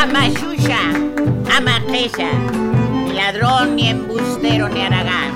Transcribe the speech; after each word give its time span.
Amayuya, 0.00 0.78
Amaqueya, 1.56 2.30
ni 3.04 3.14
ladrón, 3.14 3.74
ni 3.74 3.88
embustero, 3.88 4.68
ni 4.68 4.82
aragán. 4.82 5.32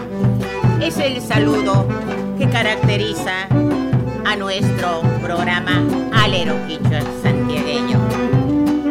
Es 0.81 0.99
el 0.99 1.21
saludo 1.21 1.85
que 2.39 2.49
caracteriza 2.49 3.49
a 4.25 4.37
nuestro 4.37 5.03
programa 5.21 5.83
Alero 6.13 6.55
Quichua 6.69 7.01
Santiagueño. 7.25 7.99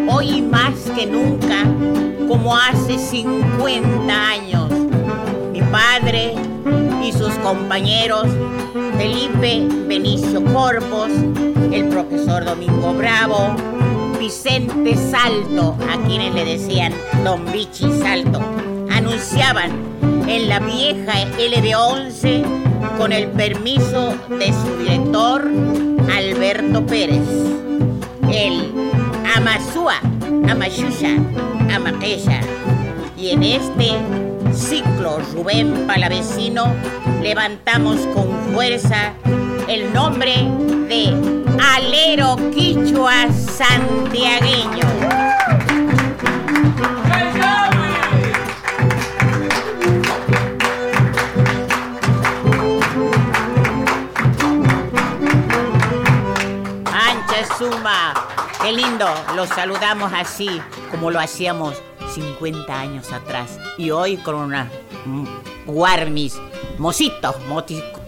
Hoy 0.09 0.41
más 0.41 0.73
que 0.93 1.05
nunca, 1.05 1.63
como 2.27 2.53
hace 2.53 2.97
50 2.97 4.27
años, 4.27 4.69
mi 5.53 5.61
padre 5.61 6.33
y 7.01 7.13
sus 7.13 7.33
compañeros 7.35 8.27
Felipe 8.97 9.65
Benicio 9.87 10.43
Corpos, 10.43 11.11
el 11.71 11.87
profesor 11.87 12.43
Domingo 12.43 12.93
Bravo, 12.93 13.55
Vicente 14.21 14.95
Salto, 15.09 15.75
a 15.89 15.97
quienes 16.05 16.35
le 16.35 16.45
decían 16.45 16.93
Don 17.23 17.43
Bichi 17.51 17.91
Salto, 18.03 18.39
anunciaban 18.91 19.71
en 20.27 20.47
la 20.47 20.59
vieja 20.59 21.13
LB11 21.39 22.97
con 22.97 23.13
el 23.13 23.29
permiso 23.29 24.13
de 24.29 24.53
su 24.53 24.77
director 24.77 25.49
Alberto 26.15 26.85
Pérez. 26.85 27.27
El 28.31 28.71
Amazúa, 29.35 29.99
Amayusha, 30.47 31.15
Amaqueya. 31.73 32.41
Y 33.17 33.31
en 33.31 33.41
este 33.41 33.89
ciclo 34.53 35.17
Rubén 35.33 35.87
Palavecino 35.87 36.65
levantamos 37.23 37.97
con 38.13 38.29
fuerza 38.53 39.13
el 39.67 39.91
nombre 39.91 40.35
de 40.87 41.40
Alero 41.59 42.35
Quichua 42.51 43.31
Santiagueño. 43.31 44.87
Ancha 56.85 57.55
Suma, 57.57 58.13
qué 58.61 58.71
lindo, 58.71 59.07
los 59.35 59.49
saludamos 59.49 60.11
así 60.13 60.61
como 60.91 61.11
lo 61.11 61.19
hacíamos 61.19 61.81
50 62.13 62.79
años 62.79 63.11
atrás. 63.11 63.59
Y 63.77 63.91
hoy 63.91 64.17
con 64.17 64.35
una 64.35 64.69
mm, 65.05 65.25
guarmis, 65.65 66.39
mositos, 66.77 67.35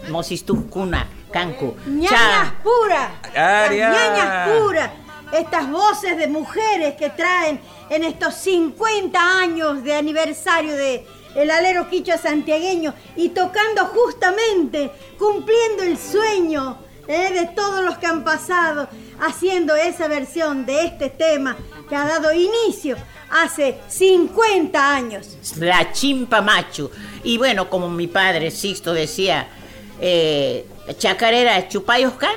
mosistuscuna, 0.10 1.08
cancu. 1.34 1.76
ñañas 1.86 2.54
pura, 2.64 3.20
Aria. 3.36 3.92
ñañas 3.92 4.50
pura, 4.50 4.94
estas 5.34 5.70
voces 5.70 6.16
de 6.16 6.28
mujeres 6.28 6.96
que 6.96 7.10
traen 7.10 7.60
en 7.90 8.04
estos 8.04 8.36
50 8.36 9.20
años 9.40 9.84
de 9.84 9.96
aniversario 9.96 10.74
de 10.76 11.06
el 11.36 11.50
alero 11.50 11.90
quichua 11.90 12.18
santiagueño 12.18 12.94
y 13.16 13.30
tocando 13.30 13.86
justamente, 13.88 14.92
cumpliendo 15.18 15.84
el 15.84 15.98
sueño 15.98 16.78
eh, 17.08 17.32
de 17.34 17.48
todos 17.48 17.84
los 17.84 17.98
que 17.98 18.06
han 18.06 18.24
pasado, 18.24 18.88
haciendo 19.20 19.76
esa 19.76 20.08
versión 20.08 20.66
de 20.66 20.86
este 20.86 21.10
tema 21.10 21.58
que 21.90 21.96
ha 21.96 22.06
dado 22.06 22.32
inicio 22.32 22.96
hace 23.30 23.80
50 23.88 24.96
años. 24.96 25.38
La 25.58 25.92
chimpa 25.92 26.42
machu. 26.42 26.90
Y 27.24 27.38
bueno, 27.38 27.70
como 27.70 27.90
mi 27.90 28.08
padre 28.08 28.52
Sixto 28.52 28.94
decía, 28.94 29.48
eh, 30.06 30.66
chacarera 30.98 31.68
chupayoscan. 31.70 32.36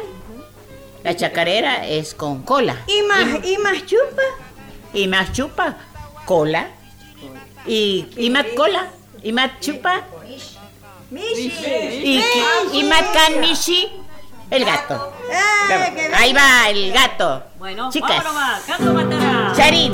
La 1.03 1.17
chacarera 1.17 1.87
es 1.87 2.15
con 2.15 2.43
cola. 2.43 2.77
¿Y 2.87 3.03
más, 3.03 3.45
y 3.45 3.59
más 3.59 3.85
chupa? 3.87 4.23
Y 4.95 5.07
más 5.09 5.33
chupa, 5.33 5.77
cola. 6.25 6.69
Y, 7.67 8.07
y 8.17 8.31
más 8.31 8.47
cola. 8.57 8.87
Y 9.23 9.33
más 9.33 9.59
chupa. 9.61 10.03
Mishi. 11.11 11.53
Y, 12.05 12.23
y 12.73 12.85
más 12.85 13.03
canishi, 13.13 13.89
el 14.51 14.65
gato. 14.65 15.13
¡Eh, 15.31 15.93
qué 15.95 16.15
Ahí 16.15 16.33
va 16.33 16.69
el 16.71 16.93
gato. 16.93 17.43
Bueno, 17.59 17.91
Chicas. 17.93 18.25
matará. 18.81 19.53
Charín. 19.57 19.93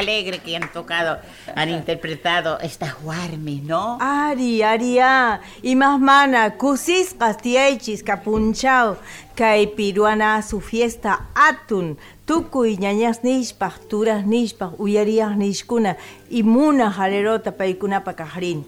Alegre, 0.00 0.38
que 0.38 0.56
han 0.56 0.72
tocado, 0.72 1.18
han 1.54 1.68
interpretado 1.70 2.58
estas 2.60 3.00
guarmis, 3.02 3.62
¿no? 3.62 3.98
Ari, 4.00 4.62
aria, 4.62 5.40
imasmana, 5.62 6.56
kusis 6.56 7.14
qastiaychis 7.14 8.02
kapunchao, 8.02 8.96
kay 9.34 9.66
piruana 9.68 10.42
su 10.42 10.60
fiesta 10.60 11.28
atun, 11.34 11.96
tukuy 12.26 12.76
ñañas 12.76 13.22
nishpaq, 13.22 13.74
turas 13.88 14.26
nishpaq, 14.26 14.78
uyarias 14.78 15.36
nishkuna, 15.36 15.96
imuna 16.28 16.90
jalerota 16.90 17.52
paikunapa 17.52 18.14
kajrin. 18.14 18.64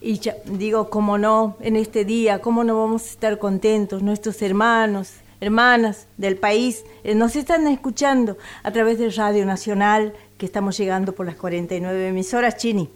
Y 0.00 0.20
digo, 0.44 0.90
cómo 0.90 1.18
no, 1.18 1.56
en 1.60 1.74
este 1.76 2.04
día, 2.04 2.40
cómo 2.40 2.64
no 2.64 2.78
vamos 2.78 3.02
a 3.02 3.06
estar 3.06 3.38
contentos, 3.38 4.02
nuestros 4.02 4.40
hermanos, 4.42 5.14
hermanas 5.40 6.06
del 6.16 6.36
país, 6.36 6.84
eh, 7.04 7.14
nos 7.14 7.36
están 7.36 7.66
escuchando 7.66 8.36
a 8.62 8.70
través 8.70 8.98
de 8.98 9.10
Radio 9.10 9.44
Nacional, 9.46 10.14
que 10.38 10.46
estamos 10.46 10.76
llegando 10.76 11.14
por 11.14 11.26
las 11.26 11.36
49 11.36 12.08
emisoras, 12.08 12.56
Chini. 12.56 12.88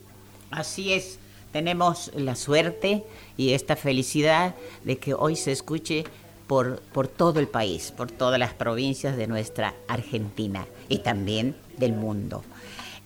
Así 0.51 0.93
es, 0.93 1.19
tenemos 1.53 2.11
la 2.15 2.35
suerte 2.35 3.05
y 3.37 3.53
esta 3.53 3.77
felicidad 3.77 4.55
de 4.85 4.99
que 4.99 5.15
hoy 5.15 5.37
se 5.37 5.53
escuche 5.53 6.05
por, 6.47 6.81
por 6.93 7.07
todo 7.07 7.39
el 7.41 7.47
país, 7.47 7.93
por 7.97 8.11
todas 8.11 8.39
las 8.39 8.55
provincias 8.55 9.17
de 9.17 9.27
nuestra 9.27 9.75
Argentina 9.87 10.67
y 10.89 10.99
también 10.99 11.55
del 11.79 11.93
mundo. 11.93 12.43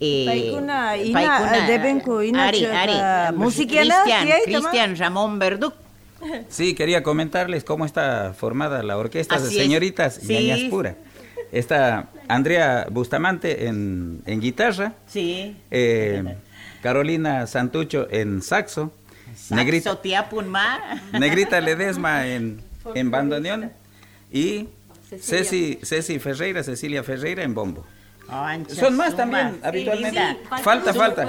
Eh, 0.01 0.25
Paikuna, 0.27 0.97
ina, 0.97 1.13
Paikuna, 1.13 1.67
debenku, 1.67 2.21
ina 2.23 2.49
Ari, 2.49 2.61
chaka, 2.61 3.29
Ari, 3.29 3.37
musikiana, 3.37 4.03
Cristian? 4.03 4.41
Cristian 4.45 4.97
Ramón 4.97 5.39
Verduc. 5.39 5.84
Sí, 6.49 6.75
quería 6.75 7.03
comentarles 7.03 7.65
cómo 7.65 7.85
está 7.85 8.33
formada 8.37 8.83
la 8.83 8.97
orquesta 8.99 9.37
Así 9.37 9.45
de 9.45 9.51
es. 9.51 9.57
señoritas 9.57 10.15
Sí. 10.23 10.33
ñañas 10.33 10.61
pura. 10.71 10.97
Está 11.53 12.09
Andrea 12.29 12.87
Bustamante 12.91 13.67
en, 13.67 14.23
en 14.27 14.41
guitarra. 14.41 14.95
Sí. 15.07 15.57
eh, 15.71 16.37
Carolina 16.83 17.47
Santucho 17.47 18.09
en 18.11 18.43
saxo. 18.43 18.93
Negrita, 19.51 19.91
Negrita, 19.91 21.01
Negrita 21.13 21.61
Ledesma 21.61 22.27
en, 22.29 22.61
en 22.95 23.11
bandoneón. 23.11 23.73
Y 24.33 24.69
Ceci, 25.21 25.79
Ceci 25.83 26.19
Ferreira, 26.19 26.63
Cecilia 26.63 27.03
Ferreira 27.03 27.43
en 27.43 27.55
bombo. 27.55 27.87
Ancha 28.29 28.75
Son 28.75 28.97
más 28.97 29.11
suma. 29.11 29.17
también, 29.19 29.61
habitualmente. 29.63 30.19
Sí, 30.21 30.63
Falta, 30.63 30.95
falta. 30.95 31.27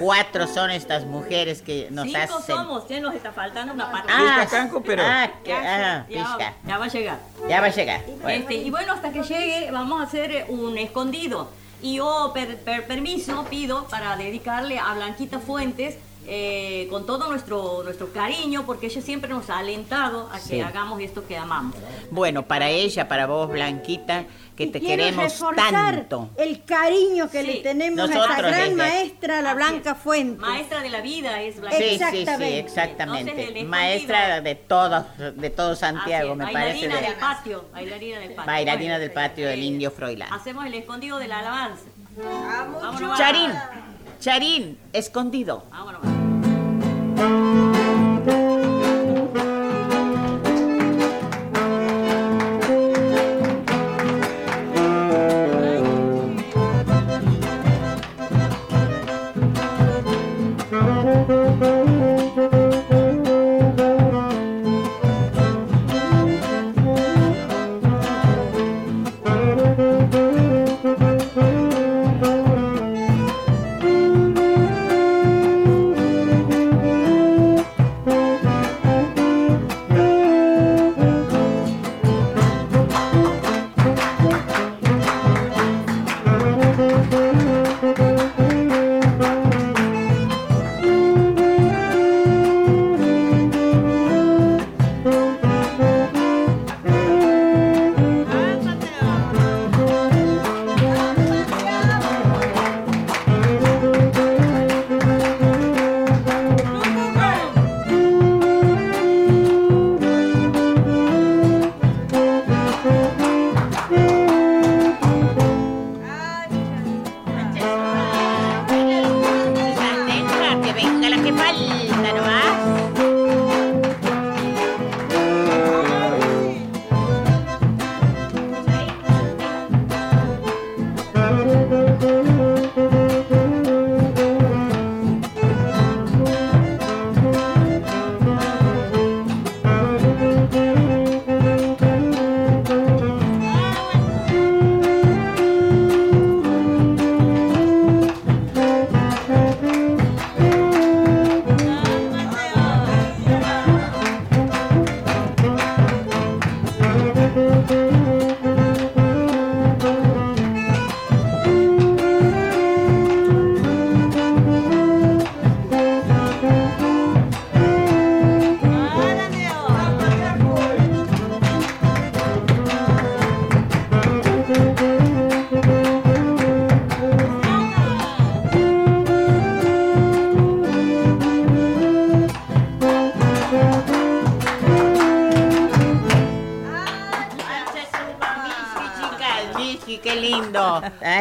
Cuatro 0.00 0.46
son 0.46 0.70
estas 0.70 1.04
mujeres 1.04 1.62
que 1.62 1.88
nos 1.90 2.06
Cinco 2.06 2.18
hacen. 2.18 2.56
somos, 2.56 2.88
ya 2.88 3.00
nos 3.00 3.14
está 3.14 3.32
faltando 3.32 3.72
una 3.74 3.90
parte. 3.90 4.12
Ah, 4.12 4.38
Pisca, 4.42 4.58
canco, 4.58 4.82
pero- 4.82 5.02
Ah, 5.06 5.30
que- 5.44 5.52
ah, 5.52 6.04
ya, 6.08 6.22
pisca. 6.22 6.52
ya 6.66 6.78
va 6.78 6.84
a 6.84 6.88
llegar. 6.88 7.18
Ya 7.48 7.60
va 7.60 7.66
a 7.66 7.70
llegar. 7.70 8.00
Bueno. 8.06 8.28
Este, 8.28 8.54
y 8.54 8.70
bueno, 8.70 8.92
hasta 8.92 9.12
que 9.12 9.22
llegue 9.22 9.70
vamos 9.70 10.00
a 10.00 10.04
hacer 10.04 10.46
un 10.48 10.76
escondido. 10.76 11.50
Y 11.80 11.96
yo, 11.98 12.32
per, 12.34 12.56
per- 12.58 12.86
permiso, 12.88 13.44
pido 13.48 13.86
para 13.86 14.16
dedicarle 14.16 14.80
a 14.80 14.94
Blanquita 14.94 15.38
Fuentes 15.38 15.96
eh, 16.30 16.86
con 16.90 17.06
todo 17.06 17.28
nuestro, 17.28 17.82
nuestro 17.84 18.12
cariño, 18.12 18.64
porque 18.66 18.86
ella 18.86 19.00
siempre 19.00 19.30
nos 19.30 19.48
ha 19.48 19.58
alentado 19.60 20.28
a 20.30 20.34
que 20.34 20.40
Sí. 20.40 20.60
hagamos 20.60 21.00
esto 21.00 21.26
que 21.26 21.38
amamos. 21.38 21.74
Bueno, 22.10 22.42
para 22.46 22.68
ella, 22.68 23.08
para 23.08 23.26
vos, 23.26 23.48
Blanquita, 23.48 24.24
que 24.54 24.66
te 24.66 24.78
queremos 24.80 25.42
tanto. 25.56 26.28
el 26.36 26.64
cariño 26.64 27.30
que 27.30 27.40
Sí. 27.42 27.46
le 27.46 27.54
tenemos 27.60 28.10
a 28.10 28.12
esta 28.12 28.36
gran 28.42 28.52
desde- 28.52 28.74
maestra, 28.74 29.40
la 29.40 29.50
Así 29.50 29.56
Blanca 29.56 29.90
es. 29.92 29.98
Fuentes. 29.98 30.38
Maestra 30.40 30.80
de 30.82 30.88
la 30.90 31.00
vida 31.00 31.40
es 31.40 31.54
Sí, 31.54 31.60
Blanquita. 31.60 31.86
sí, 31.88 31.96
sí, 31.96 32.18
Exactamente. 32.20 32.58
exactamente. 32.58 33.20
Entonces, 33.20 33.44
el 33.44 33.56
escondido- 33.56 33.70
Maestra 33.70 34.40
de 34.42 34.54
todo, 34.54 35.06
de 35.34 35.50
todo 35.50 35.76
Santiago, 35.76 36.34
me 36.34 36.44
parece. 36.52 36.88
bailarina 36.88 36.94
de- 36.96 37.02
del 37.08 37.14
patio, 37.18 37.64
bailarina 37.72 38.18
del 38.18 38.28
patio. 38.34 38.46
Bailarina 38.52 38.84
Bueno, 38.94 38.98
del 39.00 39.12
patio 39.12 39.48
del 39.48 39.60
eh, 39.60 39.64
indio 39.64 39.90
Froilán. 39.90 40.32
Hacemos 40.32 40.66
el 40.66 40.74
escondido 40.74 41.18
de 41.18 41.28
la 41.28 41.38
alabanza. 41.38 41.84
Vámonos. 42.16 43.16
Charín, 43.16 43.50
Charín, 44.20 44.78
escondido. 44.92 45.64
Vámonos. 45.70 46.17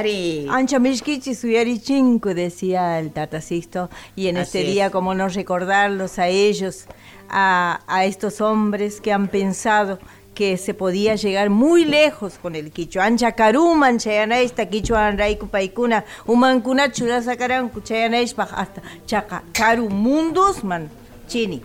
Lindo. 0.03 0.51
Ari. 0.51 0.59
Ancha 0.59 0.79
Mishkichi 0.79 1.35
Suyarichinko, 1.35 2.33
decía 2.33 2.99
el 2.99 3.11
Tata 3.11 3.41
Sisto, 3.41 3.89
y 4.15 4.27
en 4.27 4.37
Así 4.37 4.43
este 4.59 4.61
es. 4.61 4.73
día, 4.73 4.89
como 4.91 5.13
no 5.13 5.27
recordarlos 5.29 6.19
a 6.19 6.27
ellos, 6.27 6.85
a, 7.29 7.81
a 7.87 8.05
estos 8.05 8.41
hombres 8.41 9.01
que 9.01 9.11
han 9.11 9.27
pensado 9.27 9.99
que 10.33 10.55
se 10.57 10.75
podía 10.75 11.15
llegar 11.15 11.49
muy 11.49 11.83
lejos 11.83 12.35
con 12.39 12.55
el 12.55 12.71
quichua. 12.71 13.05
Ancha 13.05 13.31
Karuman, 13.31 13.97
Chayanaista, 13.97 14.67
Quichua 14.67 15.07
Anraiku 15.07 15.47
Paikuna, 15.47 16.05
Umankuna 16.27 16.91
Chura 16.91 17.23
Sakaran, 17.23 17.71
Chayanaishpa, 17.83 18.43
hasta 18.43 18.83
Chaka, 19.07 19.43
Karu 19.51 19.89
Mundos, 19.89 20.63
man, 20.63 20.89
Chini. 21.27 21.59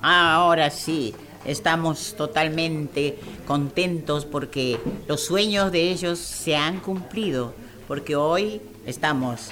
Ahora 0.00 0.70
sí, 0.70 1.14
estamos 1.44 2.14
totalmente 2.16 3.18
contentos 3.46 4.24
porque 4.24 4.80
los 5.06 5.20
sueños 5.22 5.70
de 5.70 5.90
ellos 5.90 6.18
se 6.18 6.56
han 6.56 6.80
cumplido, 6.80 7.52
porque 7.88 8.16
hoy 8.16 8.60
estamos 8.86 9.50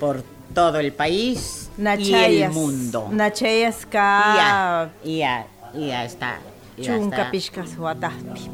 por 0.00 0.22
todo 0.54 0.78
el 0.78 0.92
país 0.92 1.70
y 1.98 2.14
el 2.14 2.50
mundo. 2.50 3.08
Nachayas 3.12 3.82
Y 3.82 3.86
ka 3.86 4.34
ya, 4.36 4.90
y 5.04 5.18
ya, 5.18 5.46
y 5.74 5.86
ya 5.88 6.04
está. 6.04 6.38
chunka 6.80 7.30
pishkas. 7.30 7.70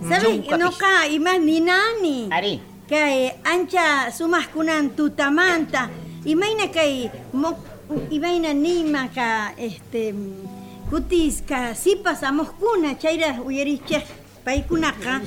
¿Sabes? 0.08 0.48
No 0.58 0.70
ka 0.72 1.06
imas 1.08 1.40
ni 1.40 1.60
nani. 1.60 2.28
Ari, 2.30 2.60
Kay 2.88 3.32
ancha 3.44 4.10
sumas 4.12 4.48
kunan 4.48 4.90
tutamanta. 4.90 5.88
Imaina 6.24 6.66
mo 7.32 7.56
imaina 8.10 8.52
nima 8.54 9.08
ka 9.08 9.54
este 9.56 10.14
kutis 10.90 11.42
ka 11.42 11.74
sipas 11.74 12.22
amos 12.22 12.50
kuna 12.52 12.98
chaira 12.98 13.38
uyeriche 14.42 14.44
paikunaka. 14.44 15.20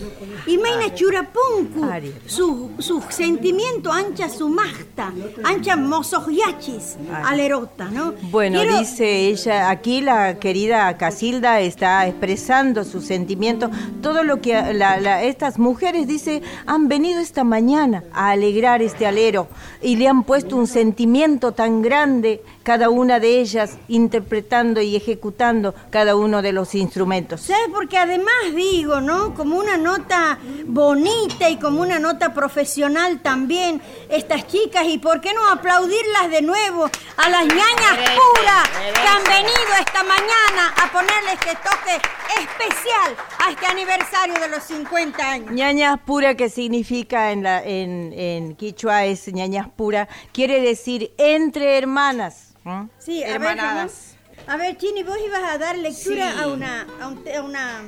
Imaina 0.48 0.93
churapunku. 0.93 1.81
Su 2.27 2.69
su 2.79 3.01
sentimiento 3.10 3.91
ancha 3.91 4.29
sumachta, 4.29 5.12
ancha 5.43 5.75
mosoyachis 5.75 6.98
alerota, 7.24 7.86
¿no? 7.86 8.13
Bueno, 8.31 8.60
Quiero- 8.60 8.79
dice 8.79 9.27
ella, 9.29 9.69
aquí 9.69 10.01
la 10.01 10.39
querida 10.39 10.98
Casilda 10.98 11.60
está 11.62 12.05
expresando 12.07 12.84
su 12.84 13.01
sentimiento. 13.01 13.69
Todo 14.01 14.24
lo 14.24 14.41
que 14.41 14.74
la- 14.74 15.00
la- 15.00 15.24
estas 15.24 15.57
mujeres, 15.60 16.07
dice, 16.07 16.41
han 16.65 16.88
venido 16.88 17.19
esta 17.22 17.43
mañana 17.43 18.03
a 18.13 18.29
alegrar 18.31 18.81
este 18.81 19.05
alero 19.07 19.48
y 19.81 19.95
le 19.95 20.07
han 20.07 20.24
puesto 20.24 20.55
un 20.55 20.67
sentimiento 20.67 21.51
tan 21.53 21.81
grande, 21.81 22.41
cada 22.63 22.89
una 22.89 23.19
de 23.19 23.39
ellas 23.41 23.77
interpretando 23.88 24.81
y 24.81 24.95
ejecutando 24.95 25.74
cada 25.91 26.15
uno 26.15 26.41
de 26.41 26.51
los 26.51 26.74
instrumentos. 26.75 27.41
¿Sabes? 27.41 27.69
Porque 27.74 27.98
además 27.98 28.34
digo, 28.55 29.01
¿no? 29.05 29.33
Como 29.33 29.57
una 29.57 29.77
nota 29.77 30.38
bonita 30.65 31.50
y 31.50 31.57
como 31.57 31.81
una 31.81 32.00
nota 32.00 32.33
profesional 32.33 33.21
también, 33.21 33.81
estas 34.09 34.47
chicas. 34.47 34.83
¿Y 34.88 34.97
por 34.97 35.21
qué 35.21 35.33
no 35.33 35.47
aplaudirlas 35.47 36.29
de 36.29 36.41
nuevo 36.41 36.89
a 37.17 37.29
las 37.29 37.45
ñañas 37.45 37.97
puras 38.15 38.69
que 38.93 39.07
han 39.07 39.24
venido 39.24 39.74
esta 39.79 40.03
mañana 40.03 40.74
a 40.83 40.91
ponerle 40.91 41.33
este 41.33 41.55
toque 41.63 41.95
especial 42.41 43.15
a 43.45 43.51
este 43.51 43.65
aniversario 43.65 44.35
de 44.35 44.50
los 44.50 44.63
50 44.63 45.31
años? 45.31 45.51
Ñañas 45.51 46.00
pura, 46.05 46.35
que 46.35 46.50
significa 46.50 47.31
en, 47.31 47.43
la, 47.43 47.63
en, 47.63 48.12
en 48.13 48.55
quichua 48.55 49.05
es 49.05 49.31
ñañas 49.31 49.67
pura, 49.69 50.07
quiere 50.33 50.59
decir 50.62 51.13
entre 51.17 51.77
hermanas. 51.77 52.53
¿no? 52.63 52.89
Sí, 52.97 53.24
a 53.24 53.27
ver, 53.27 53.35
Hermanadas. 53.35 54.15
A 54.47 54.57
ver, 54.57 54.77
Chini, 54.77 55.01
vos 55.03 55.17
ibas 55.25 55.43
a 55.43 55.57
dar 55.57 55.77
lectura 55.77 56.31
Sí. 56.31 56.39
a, 56.43 56.47
una, 56.47 56.88
a, 57.01 57.07
un, 57.07 57.24
te- 57.24 57.35
a 57.35 57.41
una, 57.43 57.79
a 57.79 57.83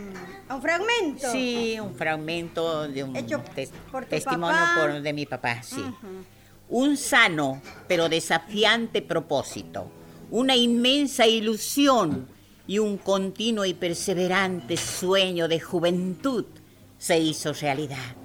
un 0.49 0.61
fragmento. 0.61 1.31
Sí, 1.31 1.77
un 1.79 1.93
fragmento 1.95 2.87
de 2.87 3.03
un 3.03 3.15
Hecho 3.15 3.41
por 3.91 4.05
testimonio 4.05 4.59
por- 4.79 5.01
de 5.01 5.13
mi 5.13 5.25
papá, 5.25 5.61
sí. 5.63 5.83
Un 6.69 6.97
sano 6.97 7.61
pero 7.87 8.09
desafiante 8.09 9.01
propósito, 9.01 9.89
una 10.31 10.55
inmensa 10.55 11.25
ilusión 11.27 12.27
y 12.67 12.79
un 12.79 12.97
continuo 12.97 13.63
y 13.65 13.73
perseverante 13.73 14.75
sueño 14.75 15.47
de 15.47 15.59
juventud 15.59 16.45
se 16.97 17.19
hizo 17.19 17.53
realidad. 17.53 18.15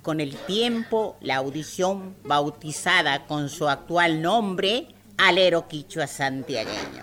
Con 0.01 0.20
el 0.20 0.36
tiempo, 0.36 1.15
la 1.22 1.36
audición 1.36 2.15
bautizada 2.24 3.27
con 3.27 3.50
su 3.50 3.70
actual 3.70 4.24
nombre, 4.24 4.88
Alero 5.15 5.67
Quichua 5.67 6.08
Santiagueño. 6.08 6.94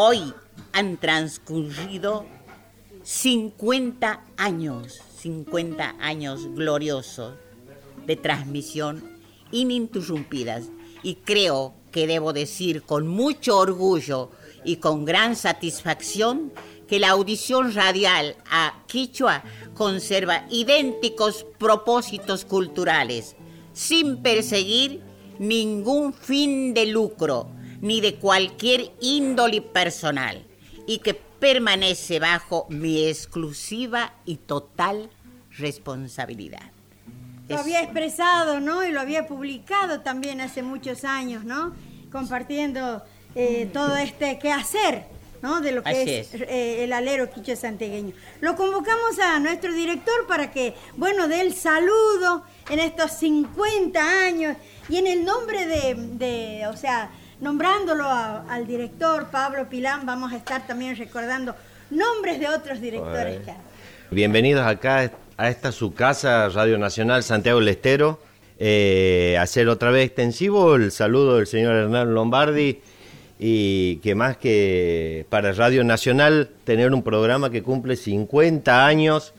Hoy 0.00 0.32
han 0.70 0.96
transcurrido 0.96 2.24
50 3.02 4.22
años, 4.36 5.00
50 5.18 5.96
años 5.98 6.46
gloriosos 6.54 7.34
de 8.06 8.14
transmisión 8.14 9.02
ininterrumpidas. 9.50 10.66
Y 11.02 11.16
creo 11.16 11.74
que 11.90 12.06
debo 12.06 12.32
decir 12.32 12.84
con 12.84 13.08
mucho 13.08 13.58
orgullo 13.58 14.30
y 14.64 14.76
con 14.76 15.04
gran 15.04 15.34
satisfacción 15.34 16.52
que 16.86 17.00
la 17.00 17.10
audición 17.10 17.74
radial 17.74 18.36
a 18.48 18.84
Quichua 18.86 19.42
conserva 19.74 20.46
idénticos 20.48 21.44
propósitos 21.58 22.44
culturales, 22.44 23.34
sin 23.72 24.22
perseguir 24.22 25.02
ningún 25.40 26.12
fin 26.12 26.72
de 26.72 26.86
lucro 26.86 27.57
ni 27.80 28.00
de 28.00 28.16
cualquier 28.16 28.90
índole 29.00 29.60
personal, 29.62 30.44
y 30.86 30.98
que 30.98 31.14
permanece 31.14 32.18
bajo 32.18 32.66
mi 32.68 33.06
exclusiva 33.06 34.14
y 34.24 34.36
total 34.36 35.10
responsabilidad. 35.56 36.72
Lo 37.48 37.58
había 37.58 37.82
expresado, 37.82 38.60
¿no? 38.60 38.84
Y 38.84 38.92
lo 38.92 39.00
había 39.00 39.26
publicado 39.26 40.00
también 40.00 40.40
hace 40.40 40.62
muchos 40.62 41.04
años, 41.04 41.44
¿no? 41.44 41.74
Compartiendo 42.12 43.02
eh, 43.34 43.70
todo 43.72 43.96
este 43.96 44.38
quehacer, 44.38 45.04
¿no? 45.40 45.60
De 45.60 45.72
lo 45.72 45.82
que 45.82 45.90
Así 45.90 46.10
es, 46.10 46.34
es. 46.34 46.42
eh, 46.42 46.84
el 46.84 46.92
alero 46.92 47.30
quicho 47.30 47.56
santegueño. 47.56 48.12
Lo 48.40 48.54
convocamos 48.54 49.18
a 49.22 49.38
nuestro 49.38 49.72
director 49.72 50.26
para 50.26 50.50
que, 50.50 50.74
bueno, 50.96 51.26
dé 51.28 51.40
el 51.40 51.54
saludo 51.54 52.44
en 52.68 52.80
estos 52.80 53.12
50 53.12 54.26
años 54.26 54.56
y 54.90 54.96
en 54.96 55.06
el 55.06 55.24
nombre 55.24 55.66
de, 55.66 55.94
de, 55.94 56.66
o 56.66 56.76
sea, 56.76 57.10
nombrándolo 57.40 58.04
a- 58.04 58.44
al 58.48 58.66
director 58.66 59.26
Pablo 59.30 59.68
Pilán, 59.68 60.04
vamos 60.06 60.32
a 60.32 60.36
estar 60.36 60.66
también 60.66 60.96
recordando 60.96 61.54
nombres 61.90 62.40
de 62.40 62.48
otros 62.48 62.80
directores 62.80 63.40
que 63.44 63.52
Bienvenidos 64.10 64.66
acá 64.66 65.12
a 65.36 65.50
esta 65.50 65.70
su 65.70 65.92
casa, 65.94 66.48
Radio 66.48 66.78
Nacional 66.78 67.22
Santiago 67.22 67.58
del 67.60 67.68
Estero. 67.68 68.18
Eh, 68.58 69.36
hacer 69.38 69.68
otra 69.68 69.90
vez 69.90 70.06
extensivo 70.06 70.74
el 70.74 70.90
saludo 70.90 71.36
del 71.36 71.46
señor 71.46 71.76
Hernán 71.76 72.12
Lombardi 72.14 72.80
y 73.38 73.96
que 73.96 74.14
más 74.16 74.36
que 74.38 75.26
para 75.28 75.52
Radio 75.52 75.84
Nacional 75.84 76.50
tener 76.64 76.92
un 76.92 77.02
programa 77.02 77.50
que 77.50 77.62
cumple 77.62 77.94
50 77.96 78.84
años 78.86 79.32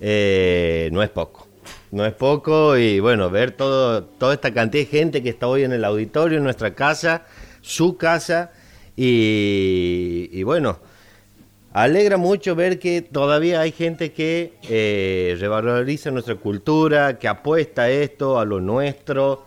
eh, 0.00 0.88
no 0.92 1.02
es 1.02 1.10
poco. 1.10 1.46
No 1.92 2.04
es 2.04 2.12
poco 2.14 2.76
y 2.76 2.98
bueno, 2.98 3.30
ver 3.30 3.52
todo, 3.52 4.02
toda 4.04 4.34
esta 4.34 4.52
cantidad 4.52 4.82
de 4.84 4.90
gente 4.90 5.22
que 5.22 5.28
está 5.28 5.46
hoy 5.46 5.62
en 5.62 5.72
el 5.72 5.84
auditorio, 5.84 6.38
en 6.38 6.44
nuestra 6.44 6.74
casa, 6.74 7.24
su 7.66 7.96
casa 7.96 8.52
y, 8.96 10.42
bueno, 10.44 10.78
Alegra 11.72 12.16
mucho 12.16 12.54
ver 12.54 12.78
que 12.78 13.02
todavía 13.02 13.60
hay 13.60 13.70
gente 13.72 14.12
que 14.12 14.54
eh, 14.62 15.36
revaloriza 15.38 16.10
nuestra 16.10 16.36
cultura, 16.36 17.18
que 17.18 17.28
apuesta 17.28 17.82
a 17.82 17.90
esto, 17.90 18.38
a 18.38 18.46
lo 18.46 18.62
nuestro, 18.62 19.44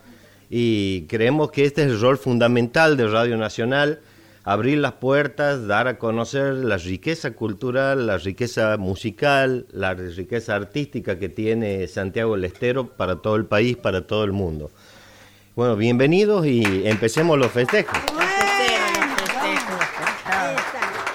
y 0.48 1.04
creemos 1.08 1.50
que 1.50 1.66
este 1.66 1.82
es 1.82 1.88
el 1.88 2.00
rol 2.00 2.20
fundamental 2.20 2.98
de 2.98 3.08
Radio 3.08 3.36
Nacional, 3.36 4.02
abrir 4.44 4.78
las 4.78 4.94
puertas, 4.94 5.66
dar 5.66 5.88
a 5.88 5.98
conocer 5.98 6.54
la 6.54 6.78
riqueza 6.78 7.32
cultural, 7.32 8.06
la 8.06 8.20
riqueza 8.20 8.78
musical, 8.78 9.66
la 9.72 9.96
riqueza 9.96 10.56
artística 10.56 11.18
que 11.18 11.30
tiene 11.30 11.88
Santiago 11.88 12.36
del 12.36 12.46
Estero 12.46 12.90
para 12.90 13.16
todo 13.16 13.38
el 13.38 13.46
país, 13.46 13.76
para 13.76 14.06
todo 14.06 14.24
el 14.24 14.34
mundo. 14.34 14.70
Bueno, 15.60 15.75
bienvenidos 15.75 16.46
y 16.48 16.88
empecemos 16.88 17.38
los 17.38 17.51
festejos. 17.51 18.00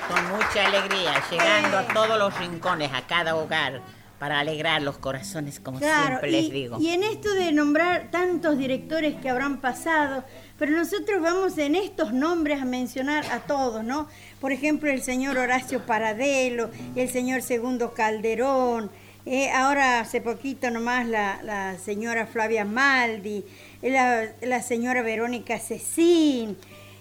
Con 0.06 0.36
mucha 0.36 0.66
alegría, 0.66 1.14
llegando 1.30 1.78
a 1.78 1.86
todos 1.86 2.18
los 2.18 2.38
rincones, 2.38 2.90
a 2.92 3.06
cada 3.06 3.36
hogar, 3.36 3.80
para 4.18 4.40
alegrar 4.40 4.82
los 4.82 4.98
corazones, 4.98 5.60
como 5.60 5.78
Claro, 5.78 6.18
siempre 6.18 6.28
y, 6.28 6.32
les 6.42 6.50
digo. 6.50 6.76
y 6.78 6.88
en 6.88 7.04
esto 7.04 7.32
de 7.32 7.52
nombrar 7.52 8.10
tantos 8.10 8.58
directores 8.58 9.14
que 9.14 9.30
habrán 9.30 9.62
pasado, 9.62 10.24
pero 10.58 10.72
nosotros 10.72 11.22
vamos 11.22 11.56
en 11.56 11.74
estos 11.74 12.12
nombres 12.12 12.60
a 12.60 12.66
mencionar 12.66 13.24
a 13.32 13.40
todos, 13.40 13.82
¿no? 13.82 14.08
Por 14.42 14.52
ejemplo, 14.52 14.90
el 14.90 15.00
señor 15.00 15.38
Horacio 15.38 15.86
Paradelo, 15.86 16.68
el 16.96 17.08
señor 17.08 17.40
Segundo 17.40 17.94
Calderón, 17.94 18.90
eh, 19.26 19.50
ahora 19.50 20.00
hace 20.00 20.20
poquito 20.20 20.70
nomás 20.70 21.08
la, 21.08 21.40
la 21.42 21.78
señora 21.78 22.26
Flavia 22.26 22.66
Maldi, 22.66 23.42
la, 23.90 24.26
la 24.42 24.62
señora 24.62 25.02
Verónica 25.02 25.58
Cecín, 25.58 26.56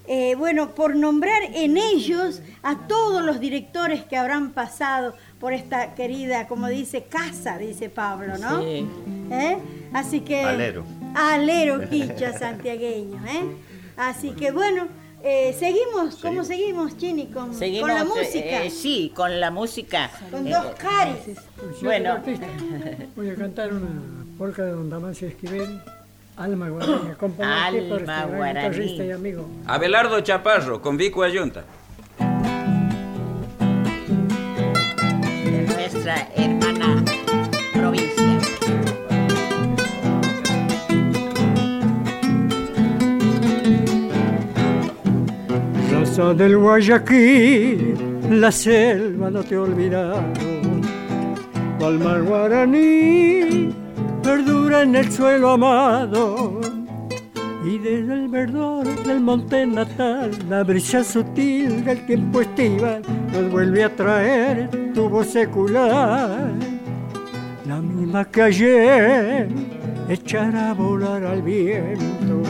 eh, 0.08 0.36
bueno, 0.36 0.72
por 0.76 0.96
nombrar 0.96 1.42
en 1.54 1.78
ellos 1.78 2.42
a 2.62 2.88
todos 2.88 3.24
los 3.24 3.40
directores 3.40 4.04
que 4.04 4.18
habrán 4.18 4.52
pasado 4.52 5.16
por 5.40 5.54
esta 5.54 5.96
querida, 5.96 6.48
como 6.48 6.68
dice, 6.68 7.04
casa, 7.04 7.58
dice 7.58 7.90
Pablo, 7.90 8.38
¿no? 8.38 8.62
Sí. 8.62 8.86
¿Eh? 9.32 9.58
Así 9.94 10.20
que... 10.22 10.42
Alero. 10.42 10.84
Alero 11.16 11.90
quicha 11.90 12.38
santiagueño, 12.38 13.26
¿eh? 13.28 13.44
Así 13.96 14.32
que 14.32 14.52
bueno, 14.52 14.88
eh, 15.24 15.56
seguimos, 15.58 16.18
¿cómo 16.18 16.44
seguimos, 16.44 16.98
Chini? 16.98 17.28
Con, 17.28 17.54
Seguimos, 17.54 17.90
con 17.90 17.98
la 17.98 18.04
música. 18.04 18.64
eh, 18.66 18.70
sí, 18.70 19.12
con 19.16 19.40
la 19.40 19.52
música. 19.52 20.12
con 20.32 20.50
dos 20.50 20.66
caris. 20.78 21.38
Bueno. 21.82 22.18
Voy 23.16 23.30
a 23.30 23.36
cantar 23.36 23.72
una 23.74 23.88
polca 24.38 24.64
de 24.66 24.72
don 24.72 24.90
Damasio 24.90 25.30
Esquivel, 25.30 25.82
Alma 26.36 26.68
Guaraní, 26.68 27.12
aquí 27.12 27.20
por 27.20 28.00
este 28.00 28.06
gran 28.06 28.32
guitarrista 28.32 29.06
y 29.06 29.12
amigo. 29.12 29.48
Abelardo 29.68 30.20
Chaparro, 30.22 30.82
con 30.82 30.98
Vico 30.98 31.22
Ayunta. 31.22 31.64
de 35.46 35.68
nuestra 35.68 36.28
hermana 36.36 37.04
provincia. 37.74 38.40
Raza 45.92 46.34
del 46.34 46.58
Guayaquil, 46.58 48.42
la 48.42 48.52
selva 48.52 49.30
no 49.30 49.44
te 49.44 49.56
olvidaron. 49.56 50.34
Tu 51.78 51.86
alma 51.86 52.18
guaraní 52.20 53.83
perdura 54.24 54.84
en 54.84 54.96
el 54.96 55.12
suelo 55.12 55.52
amado. 55.52 56.62
y 57.66 57.78
desde 57.78 58.14
el 58.14 58.28
verdor 58.28 58.86
del 59.06 59.22
monte 59.22 59.66
natal, 59.66 60.32
la 60.50 60.64
brisa 60.64 61.04
sutil 61.04 61.84
del 61.86 62.06
tiempo 62.06 62.42
estival 62.42 63.02
nos 63.32 63.52
vuelve 63.52 63.84
a 63.86 63.96
traer 63.96 64.70
tu 64.94 65.08
voz 65.08 65.28
secular, 65.28 66.52
la 67.66 67.82
misma 67.82 68.26
que 68.26 68.42
ayer 68.42 69.48
echará 70.10 70.72
a 70.72 70.74
volar 70.74 71.24
al 71.24 71.42
viento. 71.42 72.42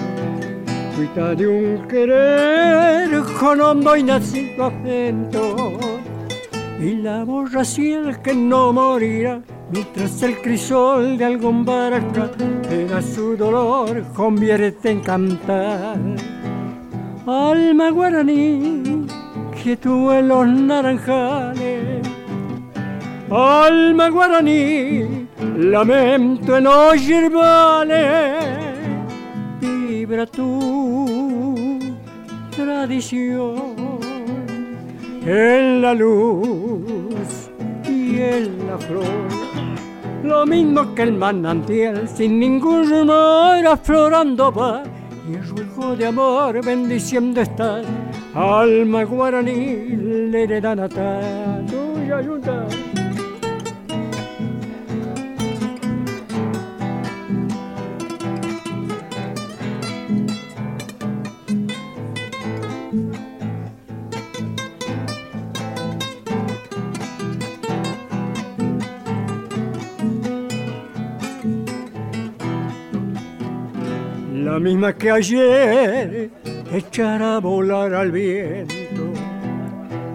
Cuita 0.96 1.36
de 1.36 1.48
un 1.48 1.88
querer 1.88 3.22
con 3.40 3.62
hondo 3.62 3.96
y 3.96 4.04
nacido 4.04 4.66
acento, 4.66 5.78
y 6.80 6.96
la 6.96 7.24
racial 7.52 8.20
que 8.24 8.34
no 8.34 8.74
morirá 8.74 9.42
mientras 9.74 10.22
el 10.22 10.40
crisol 10.42 11.18
de 11.18 11.26
algún 11.26 11.66
barca 11.66 12.30
era 12.70 13.02
su 13.02 13.36
dolor 13.36 14.04
convierte 14.14 14.92
en 14.92 15.00
cantar. 15.02 15.98
Alma 17.26 17.90
guaraní, 17.90 19.08
que 19.64 19.76
tú 19.78 20.12
en 20.12 20.28
los 20.28 20.48
naranjales. 20.48 22.08
Alma 23.32 24.10
guaraní, 24.10 25.28
lamento 25.58 26.58
en 26.58 26.64
los 26.66 27.08
yerbales. 27.08 28.44
Vibra 29.60 30.26
tu 30.28 31.80
tradición 32.56 33.74
en 35.26 35.82
la 35.82 35.94
luz 35.94 37.50
y 37.88 38.20
en 38.20 38.68
la 38.68 38.78
flor 38.78 39.53
lo 40.24 40.46
mismo 40.46 40.96
que 40.96 41.04
el 41.04 41.14
manantial, 41.14 42.08
sin 42.08 42.40
ningún 42.40 42.90
rumor 42.90 43.68
aflorando 43.68 44.52
va, 44.52 44.84
y 45.30 45.36
el 45.36 45.44
ruego 45.48 45.96
de 45.96 46.08
amor 46.08 46.66
bendiciendo 46.66 47.42
está, 47.42 47.82
alma 48.34 49.04
guaraní, 49.04 49.88
la 50.32 50.40
hereda 50.40 50.76
natal, 50.76 51.66
tuya 51.68 52.18
ayuda. 52.18 52.68
La 74.54 74.60
misma 74.60 74.94
que 74.94 75.10
ayer 75.10 76.30
echará 76.72 77.38
a 77.38 77.40
volar 77.40 77.92
al 77.92 78.12
viento, 78.12 79.04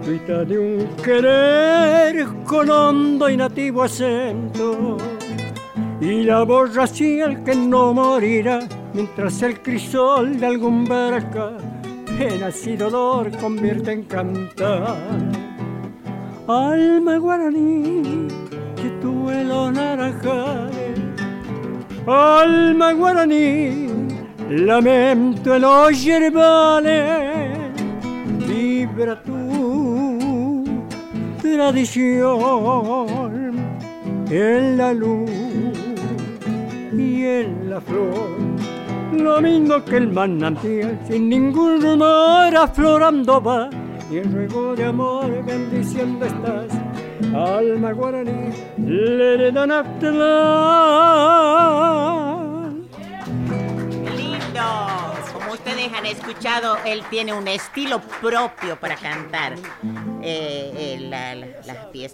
grita 0.05 0.45
de 0.45 0.57
un 0.57 0.87
querer 1.03 2.25
con 2.45 2.69
hondo 2.69 3.29
y 3.29 3.35
nativo 3.35 3.83
acento, 3.83 4.95
y 5.99 6.23
la 6.23 6.45
racial 6.73 7.43
que 7.43 7.53
no 7.53 7.93
morirá 7.93 8.59
mientras 8.93 9.41
el 9.41 9.59
crisol 9.61 10.39
de 10.39 10.45
algún 10.45 10.85
barca 10.85 11.57
penas 12.17 12.65
y 12.65 12.77
dolor 12.77 13.37
convierte 13.41 13.91
en 13.91 14.03
cantar. 14.03 14.95
Alma 16.47 17.17
guaraní, 17.17 18.29
que 18.77 18.89
tu 19.01 19.29
los 19.29 19.73
naranjales, 19.73 20.97
alma 22.07 22.93
guaraní, 22.93 23.88
lamento 24.49 25.55
en 25.55 25.61
los 25.61 26.03
yerbales, 26.03 27.59
vibra 28.47 29.21
tu 29.21 30.63
tradición 31.41 32.39
en 34.29 34.77
la 34.77 34.93
luz 34.93 35.29
y 36.93 37.25
en 37.25 37.69
la 37.69 37.79
flor. 37.79 38.37
Lo 39.13 39.41
mismo 39.41 39.83
que 39.85 39.97
el 39.97 40.07
manantial, 40.07 40.99
sin 41.07 41.29
ningún 41.29 41.81
rumor 41.81 42.55
aflorando 42.55 43.41
va, 43.41 43.69
y 44.11 44.17
el 44.17 44.31
ruego 44.31 44.75
de 44.75 44.85
amor 44.85 45.29
bendiciendo 45.45 46.25
estás, 46.25 46.71
alma 47.33 47.91
guaraní, 47.91 48.51
le 48.77 49.51
ustedes 55.69 55.93
han 55.93 56.05
escuchado, 56.05 56.77
él 56.85 57.03
tiene 57.09 57.33
un 57.33 57.47
estilo 57.47 58.01
propio 58.21 58.79
para 58.79 58.95
cantar 58.95 59.53
eh, 60.23 60.97
eh, 60.99 61.61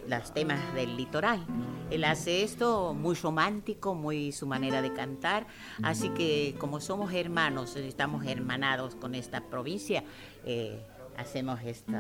las, 0.07 0.33
temas 0.33 0.73
del 0.73 0.97
litoral. 0.97 1.45
Él 1.89 2.03
hace 2.03 2.43
esto 2.43 2.93
muy 2.93 3.15
romántico, 3.15 3.95
muy 3.95 4.31
su 4.31 4.45
manera 4.45 4.81
de 4.81 4.91
cantar. 4.91 5.47
Así 5.83 6.09
que 6.09 6.55
como 6.57 6.81
somos 6.81 7.13
hermanos, 7.13 7.75
estamos 7.77 8.25
hermanados 8.25 8.95
con 8.95 9.15
esta 9.15 9.41
provincia, 9.41 10.03
eh, 10.45 10.81
hacemos 11.15 11.59
esto. 11.63 11.93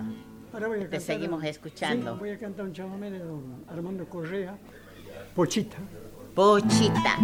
Te 0.89 0.99
seguimos 0.99 1.43
escuchando. 1.43 2.17
voy 2.17 2.31
a 2.31 2.39
cantar 2.39 2.65
un 2.65 2.73
chamamé 2.73 3.11
de 3.11 3.19
don 3.19 3.63
Armando 3.69 4.05
Correa, 4.09 4.57
Pochita. 5.33 5.77
Pochita. 6.33 7.17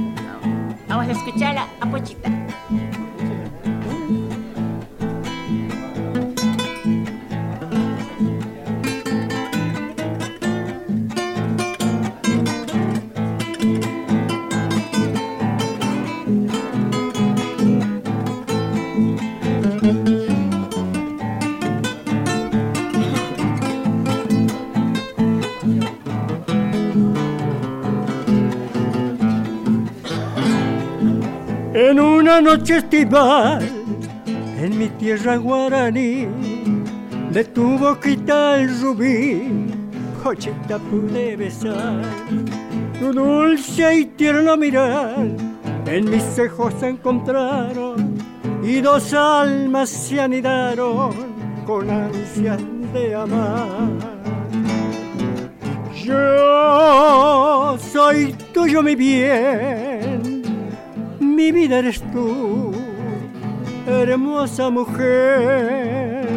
Vamos 0.88 1.08
a 1.08 1.12
escucharla 1.12 1.68
a 1.82 1.90
Pochita. 1.90 2.30
Noche 32.42 32.78
estival 32.78 33.62
en 34.60 34.78
mi 34.78 34.90
tierra 34.90 35.38
guaraní 35.38 36.28
de 37.32 37.44
tu 37.44 37.78
boquita 37.78 38.60
el 38.60 38.70
rubí. 38.82 39.72
Pochita 40.24 40.78
pude 40.78 41.36
besar 41.36 42.02
tu 43.00 43.12
dulce 43.12 44.00
y 44.00 44.06
tierno 44.06 44.56
mirar 44.56 45.16
en 45.86 46.10
mis 46.10 46.40
ojos 46.40 46.74
se 46.80 46.90
encontraron 46.90 48.16
y 48.64 48.82
dos 48.82 49.14
almas 49.14 49.90
se 49.90 50.22
anidaron 50.22 51.12
con 51.66 51.90
ansias 51.90 52.60
de 52.94 53.16
amar. 53.16 53.90
Yo 56.04 57.78
soy 57.92 58.36
tuyo 58.54 58.82
mi 58.84 58.96
bien 58.96 59.91
mi 61.42 61.52
vida 61.52 61.80
eres 61.80 62.00
tú, 62.12 62.72
hermosa 63.88 64.70
mujer. 64.70 66.28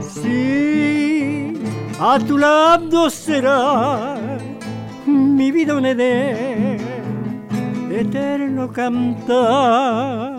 Sí, 0.00 1.52
a 2.00 2.18
tu 2.18 2.38
lado 2.38 3.10
será 3.10 4.16
mi 5.06 5.52
vida 5.52 5.76
un 5.76 5.84
eterno 8.02 8.72
cantar. 8.72 10.31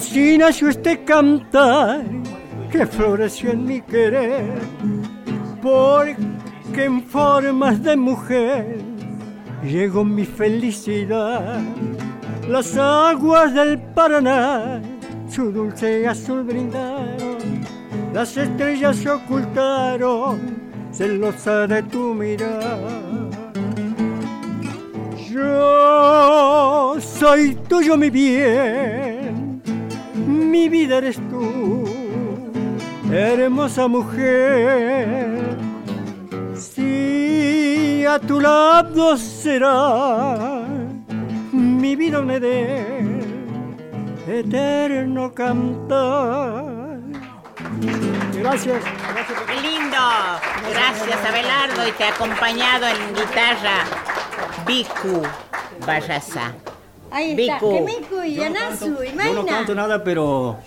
Así 0.00 0.38
nació 0.38 0.70
este 0.70 1.04
cantar 1.04 2.02
que 2.72 2.86
floreció 2.86 3.50
en 3.50 3.66
mi 3.66 3.82
querer, 3.82 4.58
porque 5.60 6.16
en 6.86 7.02
formas 7.02 7.82
de 7.82 7.98
mujer 7.98 8.78
llegó 9.62 10.02
mi 10.02 10.24
felicidad. 10.24 11.60
Las 12.48 12.78
aguas 12.78 13.52
del 13.52 13.78
Paraná 13.78 14.80
su 15.28 15.52
dulce 15.52 16.08
azul 16.08 16.44
brindaron, 16.44 17.36
las 18.14 18.34
estrellas 18.38 18.96
se 18.96 19.10
ocultaron 19.10 20.40
celosa 20.90 21.66
de 21.66 21.82
tu 21.82 22.14
mirar. 22.14 22.80
Yo 25.30 26.96
soy 26.98 27.54
tuyo, 27.68 27.98
mi 27.98 28.08
bien, 28.08 29.19
mi 30.50 30.68
vida 30.68 30.98
eres 30.98 31.16
tú, 31.28 31.84
hermosa 33.12 33.86
mujer. 33.86 35.56
Si 36.54 38.04
a 38.04 38.18
tu 38.18 38.40
lado 38.40 39.16
será 39.16 40.66
mi 41.52 41.94
vida 41.96 42.20
un 42.20 42.30
eterno 44.26 45.32
cantar. 45.32 46.98
Gracias. 48.34 48.82
Qué 49.46 49.60
lindo. 49.60 49.98
Gracias, 50.72 51.24
Abelardo. 51.24 51.88
Y 51.88 51.92
te 51.92 52.04
ha 52.04 52.08
acompañado 52.08 52.86
en 52.86 53.14
guitarra 53.14 53.84
Biku 54.66 55.22
Barraza. 55.86 56.52
Ahí 57.10 57.30
está. 57.32 57.54
Biku. 57.54 57.80
Miku 57.84 58.22
y 58.24 58.34
Yanasu, 58.34 58.96
Yo 59.24 59.34
no 59.34 59.46
canto 59.46 59.74
nada, 59.74 60.02
pero 60.04 60.58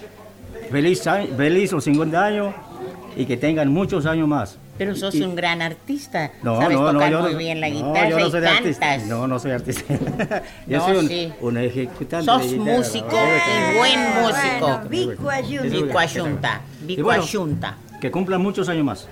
feliz, 0.71 1.01
feliz 1.37 1.71
los 1.71 1.83
50 1.83 2.23
años 2.23 2.53
y 3.15 3.25
que 3.25 3.37
tengan 3.37 3.69
muchos 3.71 4.05
años 4.05 4.27
más. 4.27 4.57
Pero 4.77 4.95
sos 4.95 5.13
Y- 5.13 5.21
un 5.21 5.35
gran 5.35 5.61
artista. 5.61 6.31
No, 6.41 6.59
Sabes 6.59 6.75
no, 6.77 6.85
no, 6.85 6.93
tocar 6.93 7.11
yo 7.11 7.19
muy 7.21 7.31
no- 7.33 7.37
bien 7.37 7.61
la 7.61 7.69
no, 7.69 7.75
guitarra 7.75 8.09
yo 8.09 8.19
no 8.19 8.27
y 8.27 8.31
soy 8.31 8.41
de 8.41 8.47
artista. 8.47 8.87
cantas. 8.87 9.07
No, 9.07 9.27
no 9.27 9.39
soy 9.39 9.51
artista. 9.51 9.93
yo 10.67 10.77
No, 10.79 10.85
soy 10.85 10.97
un, 10.97 11.07
sí. 11.07 11.33
un 11.41 11.57
ejecutante 11.59 12.25
Sos 12.25 12.41
de 12.41 12.57
guitarra. 12.57 12.77
músico 12.77 13.07
¿no? 13.11 13.71
y 13.73 13.77
buen 13.77 13.99
músico. 14.23 14.59
Bueno, 14.59 14.89
Bico 14.89 15.29
Ayunta. 15.99 16.61
Y 16.81 16.85
Bico 16.87 17.03
bueno, 17.03 17.21
Ayunta. 17.23 17.77
Que 18.01 18.09
cumplan 18.09 18.41
muchos 18.41 18.67
años 18.67 18.83
más. 18.83 19.07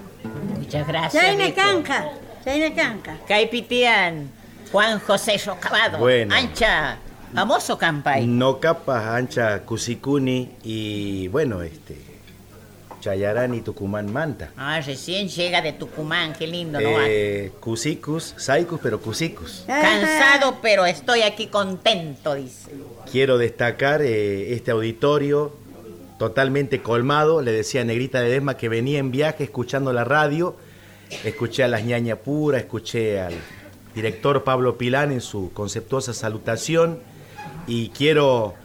Muchas 0.57 0.87
gracias. 0.87 1.23
Jaina. 1.23 1.53
Canja. 1.53 2.05
Jaina 2.43 2.73
Canja. 2.75 3.17
Caipitian, 3.27 4.29
Juan 4.71 4.99
José. 4.99 5.39
Bueno. 5.99 6.33
Ancha, 6.33 6.97
famoso 7.33 7.77
Campay. 7.77 8.27
No 8.27 8.59
capas 8.59 9.05
ancha 9.05 9.63
Cusiguni 9.63 10.49
y 10.63 11.27
bueno, 11.29 11.61
este 11.61 12.11
Chayarán 13.01 13.53
y 13.53 13.61
Tucumán 13.61 14.13
Manta. 14.13 14.51
Ah, 14.55 14.79
recién 14.79 15.27
llega 15.27 15.61
de 15.61 15.73
Tucumán, 15.73 16.33
qué 16.37 16.47
lindo, 16.47 16.79
¿no? 16.79 16.89
Eh, 17.01 17.51
Cusicus, 17.59 18.35
Saikus, 18.37 18.79
pero 18.81 19.01
Cusicus. 19.01 19.63
Cansado, 19.67 20.59
pero 20.61 20.85
estoy 20.85 21.23
aquí 21.23 21.47
contento, 21.47 22.35
dice. 22.35 22.71
Quiero 23.11 23.37
destacar 23.37 24.01
eh, 24.01 24.53
este 24.53 24.71
auditorio 24.71 25.53
totalmente 26.17 26.81
colmado. 26.81 27.41
Le 27.41 27.51
decía 27.51 27.81
a 27.81 27.83
Negrita 27.83 28.21
de 28.21 28.29
Desma 28.29 28.55
que 28.55 28.69
venía 28.69 28.99
en 28.99 29.11
viaje 29.11 29.43
escuchando 29.43 29.91
la 29.91 30.03
radio. 30.03 30.55
Escuché 31.25 31.63
a 31.63 31.67
las 31.67 31.83
ñaña 31.83 32.17
pura, 32.17 32.59
escuché 32.59 33.19
al 33.19 33.33
director 33.95 34.43
Pablo 34.43 34.77
Pilán 34.77 35.11
en 35.11 35.21
su 35.21 35.51
conceptuosa 35.51 36.13
salutación. 36.13 36.99
Y 37.67 37.89
quiero 37.89 38.55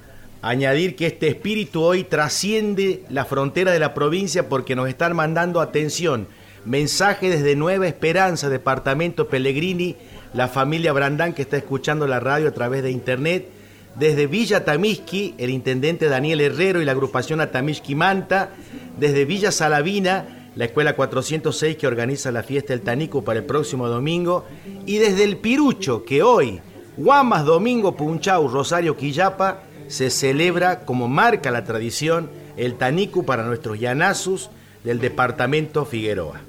añadir 0.42 0.96
que 0.96 1.06
este 1.06 1.28
espíritu 1.28 1.82
hoy 1.82 2.04
trasciende 2.04 3.02
la 3.08 3.24
frontera 3.24 3.72
de 3.72 3.78
la 3.78 3.94
provincia 3.94 4.48
porque 4.48 4.76
nos 4.76 4.88
están 4.88 5.14
mandando 5.14 5.60
atención. 5.60 6.28
Mensaje 6.64 7.30
desde 7.30 7.56
Nueva 7.56 7.86
Esperanza, 7.86 8.48
departamento 8.48 9.28
Pellegrini, 9.28 9.96
la 10.34 10.48
familia 10.48 10.92
Brandán 10.92 11.32
que 11.32 11.42
está 11.42 11.56
escuchando 11.56 12.06
la 12.06 12.20
radio 12.20 12.48
a 12.48 12.52
través 12.52 12.82
de 12.82 12.90
internet. 12.90 13.48
Desde 13.96 14.26
Villa 14.26 14.64
Tamisqui, 14.64 15.34
el 15.38 15.50
intendente 15.50 16.08
Daniel 16.08 16.40
Herrero 16.40 16.82
y 16.82 16.84
la 16.84 16.92
agrupación 16.92 17.40
Atamishki 17.40 17.94
Manta. 17.94 18.50
Desde 18.98 19.24
Villa 19.24 19.50
Salavina, 19.50 20.50
la 20.54 20.66
escuela 20.66 20.94
406 20.96 21.76
que 21.76 21.86
organiza 21.86 22.30
la 22.32 22.42
fiesta 22.42 22.72
del 22.72 22.82
Tanico 22.82 23.22
para 23.22 23.38
el 23.38 23.46
próximo 23.46 23.88
domingo. 23.88 24.44
Y 24.84 24.98
desde 24.98 25.24
el 25.24 25.38
Pirucho, 25.38 26.04
que 26.04 26.22
hoy, 26.22 26.60
Guamas 26.96 27.44
Domingo 27.44 27.94
Punchau, 27.96 28.48
Rosario 28.48 28.96
Quillapa, 28.96 29.62
se 29.88 30.10
celebra 30.10 30.80
como 30.80 31.08
marca 31.08 31.50
la 31.50 31.64
tradición 31.64 32.30
el 32.56 32.76
Tanico 32.76 33.22
para 33.24 33.42
nuestros 33.44 33.78
llanazus 33.78 34.50
del 34.82 34.98
departamento 34.98 35.84
Figueroa. 35.84 36.40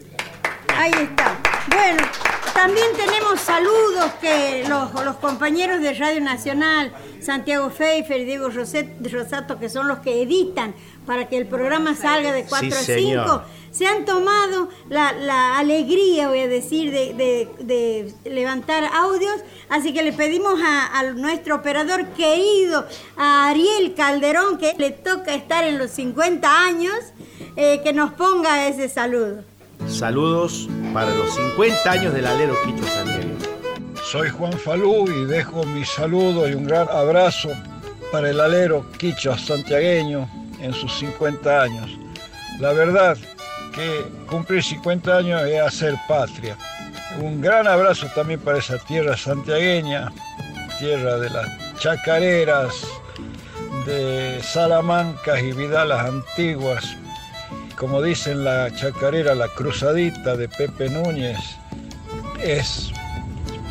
Ahí 0.75 0.91
está. 0.91 1.37
Bueno, 1.69 2.03
también 2.53 2.87
tenemos 2.95 3.41
saludos 3.41 4.11
que 4.21 4.63
los, 4.69 4.93
los 5.03 5.15
compañeros 5.17 5.81
de 5.81 5.93
Radio 5.93 6.21
Nacional, 6.21 6.93
Santiago 7.21 7.69
Pfeiffer 7.69 8.21
y 8.21 8.25
Diego 8.25 8.49
Roset- 8.49 9.11
Rosato, 9.11 9.59
que 9.59 9.69
son 9.69 9.87
los 9.87 9.99
que 9.99 10.21
editan 10.21 10.73
para 11.05 11.27
que 11.27 11.37
el 11.37 11.45
programa 11.47 11.93
salga 11.95 12.31
de 12.31 12.45
4 12.45 12.69
Sí, 12.69 12.73
a 12.73 12.79
5, 12.79 12.85
señor. 12.85 13.43
Se 13.77 13.85
han 13.85 14.05
tomado 14.05 14.69
la, 14.89 15.11
la 15.13 15.57
alegría, 15.59 16.29
voy 16.29 16.39
a 16.39 16.47
decir, 16.47 16.91
de, 16.91 17.13
de- 17.13 17.49
de 17.63 18.29
levantar 18.29 18.83
audios. 18.93 19.35
Así 19.69 19.93
que 19.93 20.01
le 20.03 20.13
pedimos 20.13 20.59
a, 20.63 20.97
a 20.99 21.03
nuestro 21.13 21.55
operador 21.55 22.05
querido, 22.09 22.85
a 23.17 23.49
Ariel 23.49 23.93
Calderón, 23.95 24.57
que 24.57 24.73
le 24.77 24.91
toca 24.91 25.35
estar 25.35 25.63
en 25.65 25.77
los 25.77 25.91
50 25.91 26.63
años, 26.65 26.95
eh, 27.55 27.81
que 27.83 27.93
nos 27.93 28.13
ponga 28.13 28.67
ese 28.67 28.89
saludo. 28.89 29.43
Saludos 29.87 30.67
para 30.93 31.13
los 31.13 31.33
50 31.35 31.91
años 31.91 32.13
del 32.13 32.25
alero 32.25 32.55
Quicho 32.65 32.83
Santiago. 32.87 33.35
Soy 34.03 34.29
Juan 34.29 34.53
Falú 34.53 35.05
y 35.09 35.25
dejo 35.25 35.63
mi 35.65 35.83
saludo 35.85 36.47
y 36.47 36.53
un 36.53 36.65
gran 36.65 36.87
abrazo 36.89 37.49
para 38.11 38.29
el 38.29 38.39
alero 38.39 38.85
Quicho 38.97 39.37
santiagueño 39.37 40.29
en 40.61 40.73
sus 40.73 40.93
50 40.99 41.61
años. 41.61 41.91
La 42.59 42.73
verdad 42.73 43.17
que 43.77 44.07
cumplir 44.27 44.63
50 44.63 45.17
años 45.17 45.43
es 45.43 45.61
hacer 45.61 45.95
patria. 46.07 46.57
Un 47.21 47.39
gran 47.41 47.67
abrazo 47.67 48.07
también 48.15 48.39
para 48.39 48.57
esa 48.57 48.79
tierra 48.79 49.15
santiagueña, 49.15 50.11
tierra 50.79 51.17
de 51.17 51.29
las 51.29 51.47
chacareras, 51.77 52.87
de 53.85 54.41
Salamancas 54.41 55.41
y 55.43 55.51
Vidalas 55.51 56.07
antiguas. 56.07 56.97
Como 57.77 58.01
dicen 58.01 58.43
la 58.43 58.73
chacarera, 58.75 59.35
la 59.35 59.47
cruzadita 59.49 60.35
de 60.35 60.49
Pepe 60.49 60.89
Núñez, 60.89 61.37
es 62.41 62.89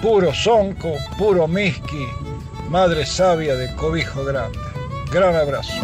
puro 0.01 0.33
sonco, 0.33 0.95
puro 1.19 1.49
misqui, 1.49 2.07
madre 2.71 3.05
sabia 3.05 3.57
de 3.57 3.75
cobijo 3.75 4.25
grande. 4.25 4.59
Gran 5.11 5.35
abrazo. 5.35 5.75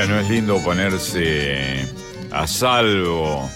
Bueno, 0.00 0.18
es 0.18 0.30
lindo 0.30 0.58
ponerse 0.64 1.86
a 2.30 2.46
salvo 2.46 3.46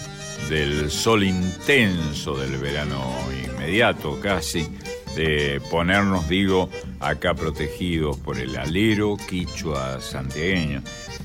del 0.50 0.90
sol 0.90 1.24
intenso 1.24 2.36
del 2.36 2.58
verano 2.58 3.00
inmediato 3.46 4.20
casi, 4.20 4.68
de 5.16 5.62
ponernos, 5.70 6.28
digo, 6.28 6.68
acá 7.00 7.32
protegidos 7.32 8.18
por 8.18 8.38
el 8.38 8.54
alero 8.58 9.16
quichua 9.16 10.02
santiagueño. 10.02 10.82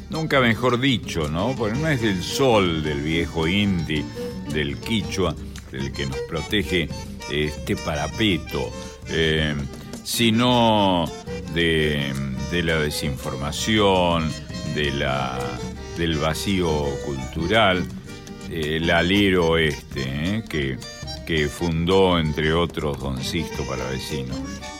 Nunca 0.10 0.39
mejor 0.39 0.79
dicho, 0.79 1.27
¿no? 1.27 1.53
Porque 1.53 1.77
no 1.77 1.89
es 1.89 2.01
del 2.01 2.23
sol 2.23 2.82
del 2.82 3.01
viejo 3.01 3.45
inti, 3.45 4.05
del 4.53 4.77
quichua, 4.77 5.36
del 5.69 5.91
que 5.91 6.05
nos 6.05 6.17
protege 6.29 6.88
este 7.29 7.75
parapeto, 7.75 8.71
eh, 9.10 9.53
sino 10.01 11.12
de 11.53 12.13
la 12.63 12.79
desinformación, 12.79 14.32
de 14.75 14.91
la, 14.91 15.38
del 15.97 16.17
vacío 16.17 16.69
cultural, 17.05 17.86
el 18.51 18.89
alero 18.89 19.58
este, 19.58 20.01
¿eh? 20.01 20.43
que, 20.49 20.77
que 21.25 21.47
fundó, 21.47 22.17
entre 22.19 22.53
otros, 22.53 22.99
Don 22.99 23.23
Sisto 23.23 23.63
Palavecino. 23.67 24.34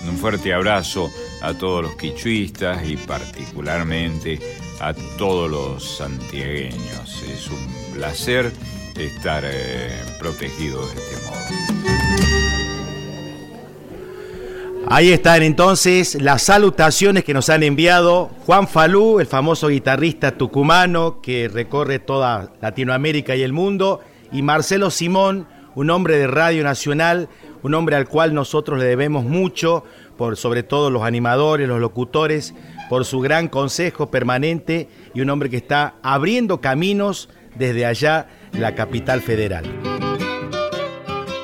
Un 0.08 0.18
fuerte 0.18 0.54
abrazo 0.54 1.12
a 1.42 1.54
todos 1.54 1.84
los 1.84 1.96
quichuistas 1.96 2.88
y 2.88 2.98
particularmente 2.98 4.40
a 4.80 4.94
todos 5.18 5.50
los 5.50 5.98
santiagueños. 5.98 7.24
Es 7.24 7.48
un 7.50 7.94
placer 7.94 8.52
estar 8.96 9.44
eh, 9.46 10.04
protegidos 10.20 10.94
de 10.96 11.02
este 11.02 11.26
modo. 11.26 11.69
Ahí 14.92 15.12
están 15.12 15.44
entonces 15.44 16.20
las 16.20 16.42
salutaciones 16.42 17.24
que 17.24 17.36
nos 17.36 17.52
han 17.52 17.62
enviado 17.62 18.32
Juan 18.48 18.68
Falú, 18.68 19.20
el 19.20 19.28
famoso 19.28 19.68
guitarrista 19.68 20.32
tucumano 20.32 21.22
que 21.22 21.48
recorre 21.48 22.00
toda 22.00 22.54
Latinoamérica 22.60 23.36
y 23.36 23.44
el 23.44 23.54
mundo, 23.54 24.02
y 24.32 24.42
Marcelo 24.42 24.90
Simón, 24.90 25.48
un 25.76 25.92
hombre 25.92 26.18
de 26.18 26.26
Radio 26.26 26.64
Nacional, 26.64 27.30
un 27.62 27.76
hombre 27.76 27.98
al 27.98 28.08
cual 28.08 28.34
nosotros 28.34 28.80
le 28.80 28.86
debemos 28.86 29.26
mucho, 29.26 29.84
por 30.18 30.38
sobre 30.38 30.64
todo 30.64 30.90
los 30.90 31.04
animadores, 31.04 31.68
los 31.68 31.80
locutores, 31.80 32.56
por 32.90 33.06
su 33.06 33.20
gran 33.20 33.48
consejo 33.48 34.10
permanente 34.10 34.90
y 35.14 35.22
un 35.22 35.30
hombre 35.30 35.52
que 35.52 35.58
está 35.58 35.98
abriendo 36.02 36.62
caminos 36.62 37.30
desde 37.56 37.86
allá, 37.86 38.28
la 38.54 38.74
capital 38.74 39.22
federal. 39.22 39.66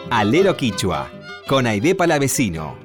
Alero 0.10 0.58
Quichua, 0.58 1.12
con 1.48 1.68
Aide 1.68 1.94
Palavecino, 1.94 2.85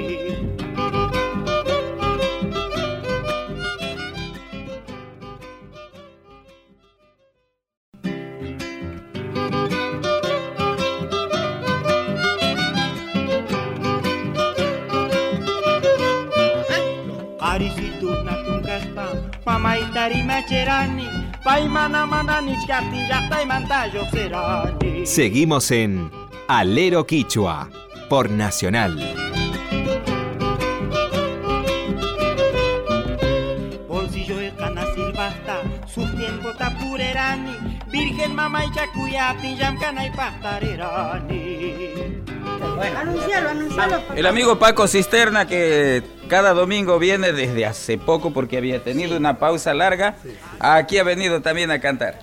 Seguimos 25.05 25.71
en 25.71 26.11
Alero 26.49 27.05
Quichua 27.05 27.69
por 28.09 28.29
Nacional. 28.29 28.99
Bolsillo 33.87 34.35
cana 34.57 34.83
sustento 35.87 36.53
tapurerani, 36.57 37.79
Virgen 37.89 38.35
mamá 38.35 38.65
y 38.65 38.71
chacuyaptin 38.71 39.55
yamcana 39.55 40.05
y 40.05 40.11
pastarerani. 40.11 42.20
Anuncialo, 42.79 43.49
anuncialo. 43.49 44.01
El 44.15 44.25
amigo 44.25 44.57
Paco 44.59 44.87
Cisterna 44.87 45.47
que 45.47 46.03
cada 46.27 46.53
domingo 46.53 46.99
viene 46.99 47.33
desde 47.33 47.65
hace 47.65 47.97
poco 47.97 48.31
porque 48.31 48.57
había 48.57 48.83
tenido 48.83 49.17
una 49.17 49.37
pausa 49.37 49.73
larga, 49.73 50.15
aquí 50.59 50.97
ha 50.97 51.03
venido 51.03 51.41
también 51.41 51.71
a 51.71 51.79
cantar. 51.79 52.19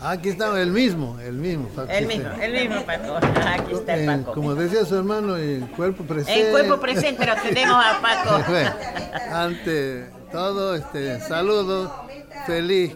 Aquí 0.00 0.28
está 0.28 0.60
el 0.60 0.70
mismo, 0.70 1.18
el 1.20 1.32
mismo. 1.32 1.68
Paco 1.68 1.90
El 1.90 2.06
mismo, 2.06 2.28
Cisterna. 2.30 2.44
el 2.44 2.68
mismo 2.68 2.82
Paco. 2.84 3.16
Aquí 3.48 3.72
está 3.72 3.94
el 3.94 4.00
Eh, 4.02 4.06
Paco. 4.18 4.32
como 4.34 4.54
decía 4.54 4.84
su 4.84 4.96
hermano, 4.98 5.36
el 5.36 5.66
cuerpo 5.74 6.04
presente. 6.04 6.44
En 6.46 6.50
cuerpo 6.52 6.78
presente 6.78 7.24
lo 7.26 7.34
tenemos 7.36 7.82
a 7.82 8.00
Paco. 8.02 8.42
Ante 9.32 10.10
todo, 10.30 10.74
este, 10.74 11.20
saludo, 11.20 12.04
feliz. 12.46 12.94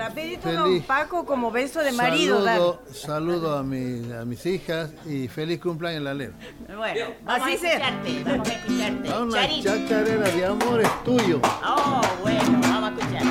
Rapidito, 0.00 0.42
Feliz. 0.44 0.58
don 0.58 0.80
Paco, 0.82 1.26
como 1.26 1.50
beso 1.50 1.80
de 1.80 1.92
marido. 1.92 2.42
Saludo, 2.42 2.82
saludo 2.90 3.58
a, 3.58 3.62
mi- 3.62 4.10
a 4.12 4.24
mis 4.24 4.46
hijas 4.46 4.90
y 5.06 5.28
feliz 5.28 5.60
cumpleaños 5.60 5.98
en 5.98 6.04
la 6.04 6.14
ley. 6.14 6.30
Bueno, 6.74 7.06
vamos 7.22 7.42
Así 7.46 7.54
a 7.56 7.58
sea. 7.58 7.72
escucharte, 7.74 8.24
vamos 8.24 8.48
a 8.48 8.52
escucharte. 8.52 9.08
Una 9.22 9.62
chacarera 9.62 10.28
de 10.30 10.46
amor 10.46 10.80
es 10.80 11.04
tuyo. 11.04 11.40
Oh, 11.44 12.00
bueno, 12.22 12.60
vamos 12.62 12.90
a 12.90 12.94
escuchar. 12.94 13.22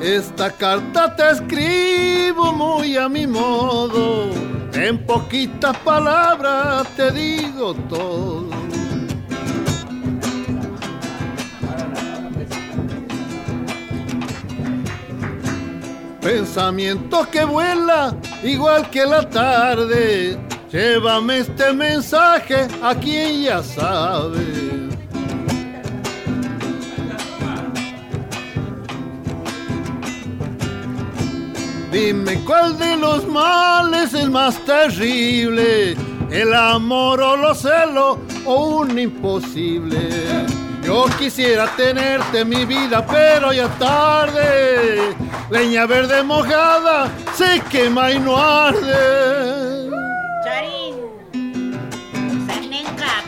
Esta 0.00 0.50
carta 0.52 1.14
te 1.16 1.30
escribo 1.30 2.52
muy 2.52 2.96
a 2.96 3.08
mi 3.08 3.26
modo, 3.26 4.30
en 4.74 5.04
poquitas 5.06 5.76
palabras 5.78 6.86
te 6.96 7.10
digo 7.12 7.74
todo. 7.88 8.61
Pensamiento 16.22 17.28
que 17.28 17.44
vuela 17.44 18.14
igual 18.44 18.88
que 18.90 19.04
la 19.04 19.28
tarde, 19.28 20.38
llévame 20.70 21.38
este 21.38 21.72
mensaje 21.72 22.68
a 22.80 22.94
quien 22.94 23.42
ya 23.42 23.60
sabe. 23.60 24.72
Dime 31.90 32.40
cuál 32.44 32.78
de 32.78 32.96
los 32.96 33.26
males 33.26 34.14
es 34.14 34.30
más 34.30 34.64
terrible, 34.64 35.96
el 36.30 36.54
amor 36.54 37.20
o 37.20 37.36
los 37.36 37.62
celos 37.62 38.18
o 38.46 38.78
un 38.78 38.96
imposible. 38.96 40.52
Yo 40.84 41.06
quisiera 41.18 41.66
tenerte 41.76 42.40
en 42.40 42.48
mi 42.48 42.64
vida, 42.64 43.06
pero 43.06 43.52
ya 43.52 43.68
tarde. 43.78 45.14
Leña 45.50 45.86
verde 45.86 46.22
mojada 46.22 47.08
se 47.34 47.60
quema 47.70 48.10
y 48.10 48.18
no 48.18 48.36
arde. 48.36 49.90
Charín. 50.44 50.96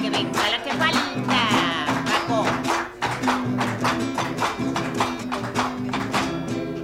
Que 0.00 0.10
venga 0.10 0.50
la 0.50 0.62
que 0.62 0.72
falta. 0.72 1.42
Paco. 2.06 2.44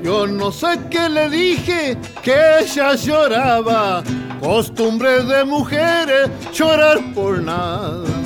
Yo 0.03 0.27
no 0.27 0.53
sé 0.53 0.79
qué 0.91 1.09
le 1.09 1.29
dije, 1.29 1.99
que 2.23 2.59
ella 2.61 2.95
lloraba. 2.95 4.03
Costumbre 4.41 5.23
de 5.25 5.45
mujeres 5.45 6.31
llorar 6.53 6.99
por 7.15 7.39
nada. 7.41 8.20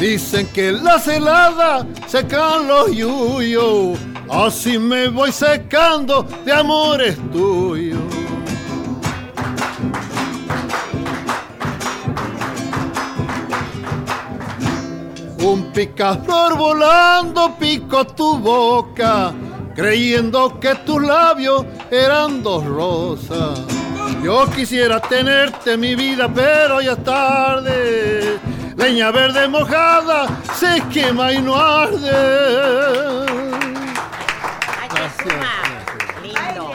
Dicen 0.00 0.46
que 0.46 0.72
las 0.72 1.06
heladas 1.08 1.84
secan 2.06 2.66
los 2.66 2.90
yuyos, 2.90 3.98
así 4.30 4.78
me 4.78 5.08
voy 5.08 5.30
secando 5.30 6.22
de 6.42 6.52
amores 6.54 7.18
tuyos. 7.30 8.00
Un 15.42 15.70
picaflor 15.74 16.56
volando 16.56 17.54
picó 17.58 18.06
tu 18.06 18.38
boca, 18.38 19.34
creyendo 19.74 20.58
que 20.58 20.76
tus 20.76 21.02
labios 21.02 21.66
eran 21.90 22.42
dos 22.42 22.64
rosas. 22.64 23.60
Yo 24.24 24.48
quisiera 24.48 24.98
tenerte 24.98 25.74
en 25.74 25.80
mi 25.80 25.94
vida, 25.94 26.26
pero 26.34 26.80
ya 26.80 26.92
es 26.92 27.04
tarde. 27.04 28.49
Leña 28.80 29.10
verde 29.10 29.46
mojada 29.48 30.26
se 30.54 30.82
quema 30.92 31.32
y 31.32 31.38
no 31.42 31.54
arde. 31.54 32.10
Lindo. 36.22 36.74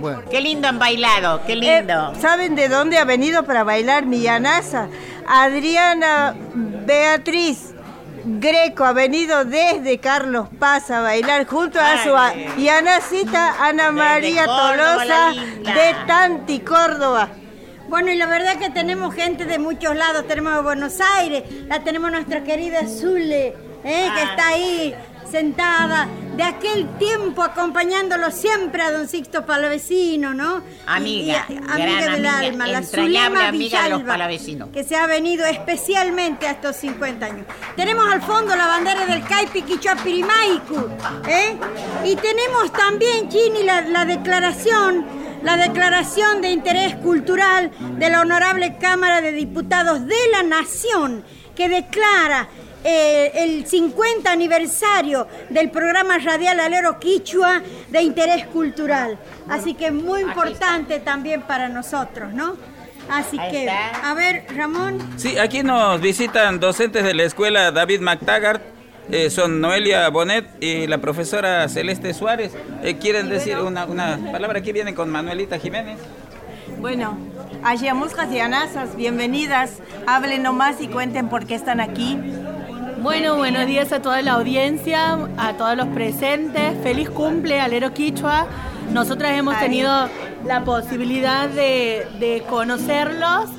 Bueno. 0.00 0.22
Qué 0.30 0.40
lindo 0.40 0.68
han 0.68 0.78
bailado, 0.78 1.42
qué 1.46 1.56
lindo. 1.56 2.12
Eh, 2.14 2.20
¿Saben 2.20 2.54
de 2.54 2.68
dónde 2.68 2.98
ha 2.98 3.04
venido 3.04 3.42
para 3.44 3.64
bailar 3.64 4.06
mi 4.06 4.20
Yanasa? 4.22 4.88
Adriana 5.26 6.34
Beatriz 6.54 7.74
Greco 8.24 8.84
ha 8.84 8.92
venido 8.92 9.44
desde 9.44 9.98
Carlos 9.98 10.48
Paz 10.58 10.90
a 10.90 11.00
bailar 11.00 11.46
junto 11.46 11.80
a 11.80 12.02
su 12.02 12.14
a- 12.16 12.28
Ay. 12.28 12.48
Yanacita 12.58 13.54
Ana 13.64 13.90
María 13.92 14.44
Córdoba, 14.46 14.72
Tolosa 14.72 15.32
de 15.74 15.96
Tanti, 16.06 16.60
Córdoba. 16.60 17.28
Bueno, 17.90 18.10
y 18.12 18.16
la 18.16 18.26
verdad 18.26 18.56
que 18.58 18.70
tenemos 18.70 19.14
gente 19.14 19.44
de 19.44 19.58
muchos 19.58 19.94
lados. 19.96 20.26
Tenemos 20.28 20.52
a 20.54 20.60
Buenos 20.60 20.94
Aires, 21.18 21.42
la 21.66 21.80
tenemos 21.80 22.10
nuestra 22.10 22.42
querida 22.44 22.86
Zule, 22.86 23.48
¿eh? 23.84 24.08
que 24.14 24.22
está 24.22 24.46
ahí 24.48 24.94
sentada, 25.30 26.08
de 26.36 26.42
aquel 26.42 26.88
tiempo 26.98 27.42
acompañándolo 27.42 28.30
siempre 28.32 28.82
a 28.82 28.90
don 28.90 29.06
Sixto 29.06 29.46
Palavecino, 29.46 30.34
¿no? 30.34 30.60
Amiga, 30.86 31.46
Y- 31.48 31.52
y- 31.52 31.56
gran 31.56 31.70
amiga 31.80 32.00
del 32.00 32.26
amiga, 32.26 32.38
alma, 32.38 32.66
la 32.66 32.82
Zulema 32.82 33.48
amiga 33.48 33.82
de 33.84 33.90
los 33.90 33.98
Villalba, 33.98 34.12
palavecinos. 34.12 34.68
que 34.70 34.82
se 34.82 34.96
ha 34.96 35.06
venido 35.06 35.44
especialmente 35.46 36.48
a 36.48 36.52
estos 36.52 36.74
50 36.76 37.26
años. 37.26 37.46
Tenemos 37.76 38.12
al 38.12 38.22
fondo 38.22 38.56
la 38.56 38.66
bandera 38.66 39.06
del 39.06 39.22
Caipi 39.24 39.62
Quichuapirimaicu, 39.62 40.88
¿eh? 41.28 41.56
Y 42.04 42.16
tenemos 42.16 42.72
también, 42.72 43.28
Chini, 43.28 43.62
la, 43.62 43.82
la 43.82 44.04
declaración, 44.04 45.04
la 45.42 45.56
declaración 45.56 46.40
de 46.40 46.50
interés 46.50 46.94
cultural 46.96 47.70
de 47.98 48.10
la 48.10 48.20
Honorable 48.20 48.76
Cámara 48.78 49.20
de 49.20 49.32
Diputados 49.32 50.06
de 50.06 50.16
la 50.32 50.42
Nación, 50.42 51.24
que 51.54 51.68
declara 51.68 52.48
eh, 52.84 53.32
el 53.34 53.66
50 53.66 54.30
aniversario 54.30 55.26
del 55.50 55.70
programa 55.70 56.18
radial 56.18 56.60
Alero 56.60 56.98
Quichua 56.98 57.62
de 57.90 58.02
interés 58.02 58.46
cultural. 58.46 59.18
Así 59.48 59.74
que 59.74 59.90
muy 59.90 60.22
importante 60.22 61.00
también 61.00 61.42
para 61.42 61.68
nosotros, 61.68 62.32
¿no? 62.32 62.56
Así 63.10 63.36
que, 63.50 63.68
a 63.68 64.14
ver, 64.14 64.44
Ramón. 64.54 64.98
Sí, 65.16 65.36
aquí 65.36 65.62
nos 65.62 66.00
visitan 66.00 66.60
docentes 66.60 67.02
de 67.02 67.12
la 67.12 67.24
escuela 67.24 67.72
David 67.72 68.00
McTaggart. 68.00 68.62
Eh, 69.12 69.30
son 69.30 69.60
Noelia 69.60 70.08
Bonet 70.08 70.46
y 70.60 70.86
la 70.86 70.98
profesora 70.98 71.68
Celeste 71.68 72.14
Suárez. 72.14 72.52
Eh, 72.82 72.96
¿Quieren 72.98 73.28
decir 73.28 73.58
una, 73.58 73.84
una 73.86 74.18
palabra? 74.32 74.58
Aquí 74.58 74.72
vienen 74.72 74.94
con 74.94 75.10
Manuelita 75.10 75.58
Jiménez. 75.58 75.98
Bueno, 76.80 77.18
Ayamuscas 77.62 78.32
y 78.32 78.40
Anasas, 78.40 78.96
bienvenidas. 78.96 79.78
Hablen 80.06 80.42
nomás 80.42 80.80
y 80.80 80.88
cuenten 80.88 81.28
por 81.28 81.46
qué 81.46 81.54
están 81.54 81.80
aquí. 81.80 82.18
Bueno, 83.02 83.36
buenos 83.36 83.66
días 83.66 83.92
a 83.92 84.00
toda 84.02 84.22
la 84.22 84.32
audiencia, 84.32 85.18
a 85.36 85.54
todos 85.54 85.76
los 85.76 85.88
presentes. 85.88 86.76
Feliz 86.82 87.10
cumple, 87.10 87.60
Alero 87.60 87.92
Quichua. 87.92 88.46
Nosotras 88.92 89.32
hemos 89.38 89.58
tenido 89.58 90.08
la 90.46 90.64
posibilidad 90.64 91.48
de, 91.48 92.06
de 92.18 92.42
conocerlos 92.48 93.50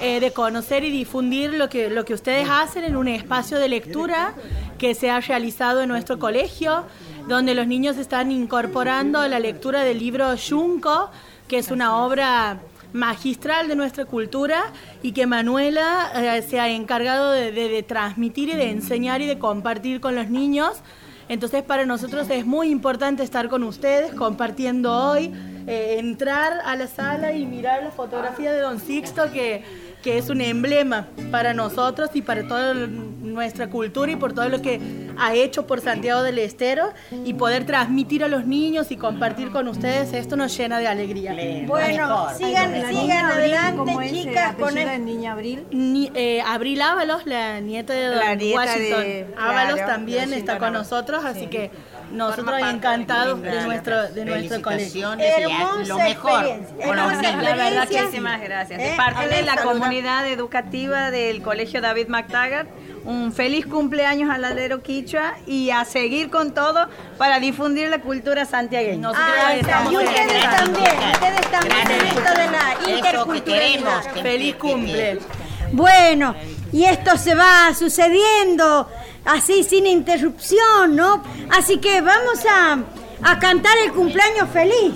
eh, 0.00 0.20
de 0.20 0.30
conocer 0.30 0.84
y 0.84 0.92
difundir 0.92 1.54
lo 1.54 1.68
que, 1.68 1.90
lo 1.90 2.04
que 2.04 2.14
ustedes 2.14 2.48
hacen 2.48 2.84
en 2.84 2.94
un 2.94 3.08
espacio 3.08 3.58
de 3.58 3.68
lectura 3.68 4.32
que 4.78 4.94
se 4.94 5.10
ha 5.10 5.20
realizado 5.20 5.80
en 5.82 5.88
nuestro 5.88 6.18
colegio, 6.18 6.84
donde 7.28 7.54
los 7.54 7.66
niños 7.66 7.96
están 7.98 8.30
incorporando 8.32 9.26
la 9.28 9.38
lectura 9.38 9.82
del 9.84 9.98
libro 9.98 10.34
Junco, 10.38 11.10
que 11.48 11.58
es 11.58 11.70
una 11.70 11.96
obra 11.96 12.60
magistral 12.92 13.68
de 13.68 13.76
nuestra 13.76 14.06
cultura 14.06 14.72
y 15.02 15.12
que 15.12 15.26
Manuela 15.26 16.10
eh, 16.14 16.42
se 16.42 16.58
ha 16.58 16.68
encargado 16.70 17.32
de, 17.32 17.52
de- 17.52 17.68
de 17.68 17.82
transmitir 17.82 18.48
y 18.48 18.54
de 18.54 18.70
enseñar 18.70 19.20
y 19.20 19.26
de 19.26 19.38
compartir 19.38 20.00
con 20.00 20.14
los 20.14 20.30
niños. 20.30 20.72
Entonces 21.28 21.62
para 21.62 21.84
nosotros 21.84 22.30
es 22.30 22.46
muy 22.46 22.70
importante 22.70 23.22
estar 23.22 23.50
con 23.50 23.62
ustedes 23.62 24.14
compartiendo 24.14 24.94
hoy, 24.94 25.30
eh, 25.66 25.96
entrar 25.98 26.54
a 26.64 26.74
la 26.76 26.86
sala 26.86 27.32
y 27.32 27.44
mirar 27.44 27.82
la 27.82 27.90
fotografía 27.90 28.50
de 28.52 28.60
Don 28.60 28.80
Sixto 28.80 29.30
que, 29.30 29.62
que 30.02 30.16
es 30.18 30.30
un 30.30 30.40
emblema 30.40 31.06
para 31.30 31.54
nosotros 31.54 32.10
y 32.14 32.22
para 32.22 32.46
toda 32.46 32.72
nuestra 32.74 33.68
cultura 33.68 34.10
y 34.12 34.16
por 34.16 34.32
todo 34.32 34.48
lo 34.48 34.62
que 34.62 34.80
ha 35.18 35.34
hecho 35.34 35.66
por 35.66 35.80
Santiago 35.80 36.22
del 36.22 36.38
Estero 36.38 36.92
y 37.24 37.34
poder 37.34 37.66
transmitir 37.66 38.22
a 38.24 38.28
los 38.28 38.46
niños 38.46 38.90
y 38.90 38.96
compartir 38.96 39.50
con 39.50 39.66
ustedes 39.68 40.12
esto 40.12 40.36
nos 40.36 40.56
llena 40.56 40.78
de 40.78 40.86
alegría. 40.88 41.34
Bueno, 41.66 42.28
sigan, 42.36 42.72
sigan 42.88 43.26
adelante, 43.26 43.76
¿cómo 43.76 44.00
es, 44.00 44.12
eh, 44.12 44.14
chicas, 44.22 44.54
con 44.54 44.78
el... 44.78 45.04
niña 45.04 45.32
Abril? 45.32 45.66
Ni- 45.72 46.10
eh, 46.14 46.40
Abril 46.46 46.80
Ábalos, 46.80 47.26
la 47.26 47.60
nieta 47.60 47.92
de 47.92 48.06
Don 48.06 48.16
La 48.18 48.34
nieta 48.34 48.56
Washington. 48.60 49.00
de- 49.02 49.26
Ábalos 49.36 49.74
claro, 49.74 49.92
también 49.92 50.18
Washington 50.20 50.38
está 50.38 50.58
con 50.58 50.72
nosotros, 50.72 51.24
así 51.24 51.46
que 51.48 51.70
nosotros 52.12 52.60
encantados 52.70 53.42
de 53.42 53.50
de 53.50 53.62
nuestro, 53.64 54.02
de 54.10 54.24
nuestro 54.24 54.62
colegio. 54.62 55.10
Haz 55.10 55.88
lo 55.88 55.98
mejor 55.98 56.44
hermosa 56.78 57.22
niños. 57.22 57.42
La 57.42 57.54
verdad 57.56 57.88
que 57.88 58.00
muchísimas 58.02 58.40
gracias. 58.40 58.80
¿Eh? 58.80 58.90
De 58.90 58.96
parte 58.96 59.28
de 59.28 59.42
la 59.42 59.54
saluda. 59.56 59.87
Comunidad 59.88 60.28
educativa 60.28 61.10
del 61.10 61.42
Colegio 61.42 61.80
David 61.80 62.08
McTaggart, 62.08 62.68
un 63.04 63.32
feliz 63.32 63.64
cumpleaños 63.66 64.28
al 64.30 64.44
alero 64.44 64.82
quichua 64.82 65.34
y 65.46 65.70
a 65.70 65.84
seguir 65.84 66.28
con 66.30 66.52
todo 66.52 66.88
para 67.16 67.40
difundir 67.40 67.88
la 67.88 68.00
cultura 68.00 68.44
santiagueña. 68.44 69.10
Ah, 69.14 69.54
está. 69.54 69.84
Y 69.90 69.96
ustedes 69.96 70.42
también, 70.50 70.92
ustedes 71.12 71.50
también 71.50 71.90
en 71.90 72.06
esto 72.06 72.20
de 72.20 72.50
la 72.50 72.96
interculturalidad. 72.96 74.12
que- 74.12 74.22
Feliz 74.22 74.54
cumple. 74.56 75.18
Bueno, 75.72 76.34
y 76.72 76.84
esto 76.84 77.16
se 77.16 77.34
va 77.34 77.72
sucediendo 77.78 78.88
así 79.24 79.62
sin 79.64 79.86
interrupción, 79.86 80.94
¿no? 80.96 81.22
Así 81.56 81.78
que 81.78 82.00
vamos 82.00 82.40
a, 82.50 82.78
a 83.22 83.38
cantar 83.38 83.76
el 83.84 83.92
cumpleaños 83.92 84.48
feliz. 84.52 84.94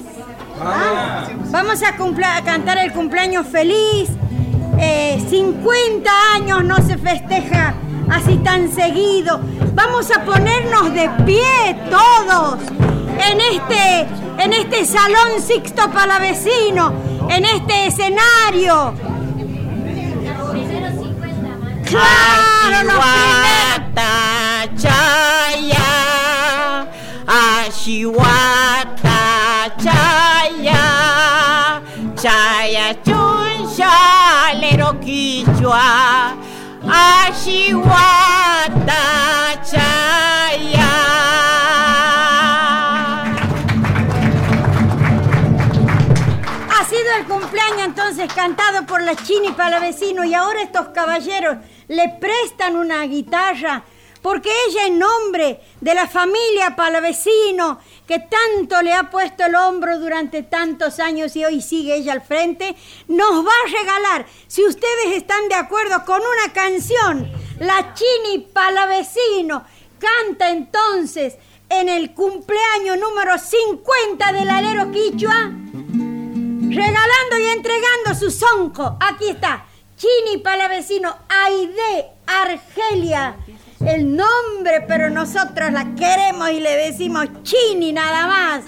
¿ah? 0.61 1.28
Vamos 1.50 1.83
a, 1.83 1.96
cumpla- 1.96 2.37
a 2.37 2.42
cantar 2.44 2.78
el 2.78 2.92
cumpleaños 2.92 3.46
feliz. 3.46 4.09
Eh, 4.79 5.23
50 5.29 6.11
años 6.35 6.65
no 6.65 6.77
se 6.77 6.97
festeja 6.99 7.75
así 8.11 8.37
tan 8.39 8.73
seguido. 8.73 9.41
Vamos 9.75 10.11
a 10.11 10.25
ponernos 10.25 10.93
de 10.93 11.09
pie 11.25 11.77
todos 11.91 12.59
en 13.31 13.41
este, 13.41 14.07
en 14.39 14.53
este 14.53 14.85
salón 14.85 15.41
Sixto 15.41 15.91
Palavecino, 15.91 16.93
en 17.29 17.45
este 17.45 17.87
escenario. 17.87 18.95
Claro, 21.85 22.85
los 22.85 23.03
Ashiwata 27.27 29.02
Ha 46.70 46.85
sido 46.85 47.16
el 47.18 47.24
cumpleaños 47.26 47.87
entonces 47.87 48.33
cantado 48.33 48.87
por 48.87 49.02
la 49.02 49.14
Chini 49.16 49.50
Palavecino 49.52 50.24
y 50.24 50.35
ahora 50.35 50.62
estos 50.62 50.88
caballeros 50.88 51.59
le 51.88 52.09
prestan 52.20 52.76
una 52.76 53.02
guitarra 53.05 53.83
porque 54.23 54.51
ella 54.69 54.87
en 54.87 54.99
nombre 54.99 55.61
de 55.81 55.95
la 55.95 56.07
familia 56.07 56.77
Palavecino 56.77 57.81
que 58.07 58.21
tanto 58.21 58.81
le 58.83 58.93
ha 58.93 59.11
puesto 59.11 59.45
el 59.45 59.55
hombro 59.55 59.99
durante 59.99 60.45
tantos 60.45 61.01
años 61.01 61.35
y 61.37 61.45
hoy 61.45 61.61
sigue 61.61 61.97
ella 61.97 62.13
al 62.13 62.23
frente, 62.23 62.75
nos 63.09 63.45
va 63.45 63.51
a 63.51 63.71
regalar, 63.71 64.27
si 64.47 64.65
ustedes 64.65 65.17
están 65.17 65.49
de 65.49 65.57
acuerdo 65.57 66.05
con 66.05 66.21
una 66.21 66.53
canción, 66.53 67.31
la 67.59 67.95
Chini 67.95 68.39
Palavecino 68.39 69.65
canta 69.99 70.51
entonces 70.51 71.37
en 71.69 71.89
el 71.89 72.13
cumpleaños 72.15 72.99
número 72.99 73.37
50 73.39 74.33
del 74.33 74.51
alero 74.51 74.91
quichua 74.93 75.51
regalando 76.75 77.39
y 77.39 77.47
entregando 77.49 78.15
su 78.19 78.31
sonco. 78.31 78.97
Aquí 79.01 79.29
está, 79.29 79.67
Chini 79.97 80.39
Palavecino, 80.39 81.15
Aide 81.29 82.07
Argelia. 82.27 83.37
El 83.87 84.16
nombre, 84.16 84.85
pero 84.87 85.11
nosotros 85.11 85.73
la 85.73 85.95
queremos 85.97 86.51
y 86.51 86.61
le 86.61 86.77
decimos 86.77 87.27
Chini 87.42 87.92
nada 87.92 88.27
más. 88.27 88.64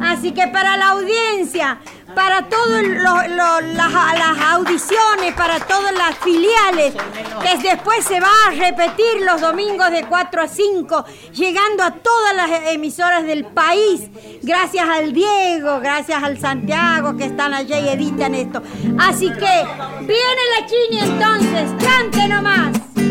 Así 0.00 0.32
que 0.32 0.48
para 0.48 0.76
la 0.78 0.90
audiencia, 0.90 1.78
para 2.14 2.48
todas 2.48 2.82
las, 2.82 4.40
audiciones, 4.52 5.34
para 5.36 5.60
todas 5.60 5.92
las 5.92 6.16
filiales, 6.18 6.94
que 7.42 7.68
después 7.68 8.04
se 8.04 8.20
va 8.20 8.30
a 8.48 8.50
repetir 8.52 9.20
los 9.20 9.40
domingos 9.40 9.90
de 9.90 10.04
4 10.04 10.42
a 10.42 10.48
5, 10.48 11.04
llegando 11.32 11.82
a 11.82 11.90
todas 11.90 12.34
las 12.34 12.72
emisoras 12.72 13.24
del 13.24 13.44
país, 13.44 14.08
gracias 14.42 14.88
al 14.88 15.12
Diego, 15.12 15.80
gracias 15.80 16.22
al 16.22 16.38
Santiago 16.38 17.16
que 17.16 17.26
están 17.26 17.52
allá 17.52 17.78
y 17.78 17.88
editan 17.88 18.34
esto. 18.34 18.62
Así 18.98 19.28
que 19.28 19.66
viene 20.00 20.42
la 20.58 20.66
Chini 20.66 21.00
entonces, 21.00 21.70
cante 21.84 22.28
nomás. 22.28 23.03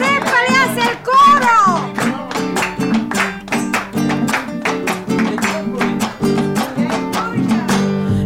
Que 0.00 0.06
sepa 0.06 0.38
le 0.48 0.54
hace 0.56 0.80
el 0.90 0.96
coro. 1.02 1.58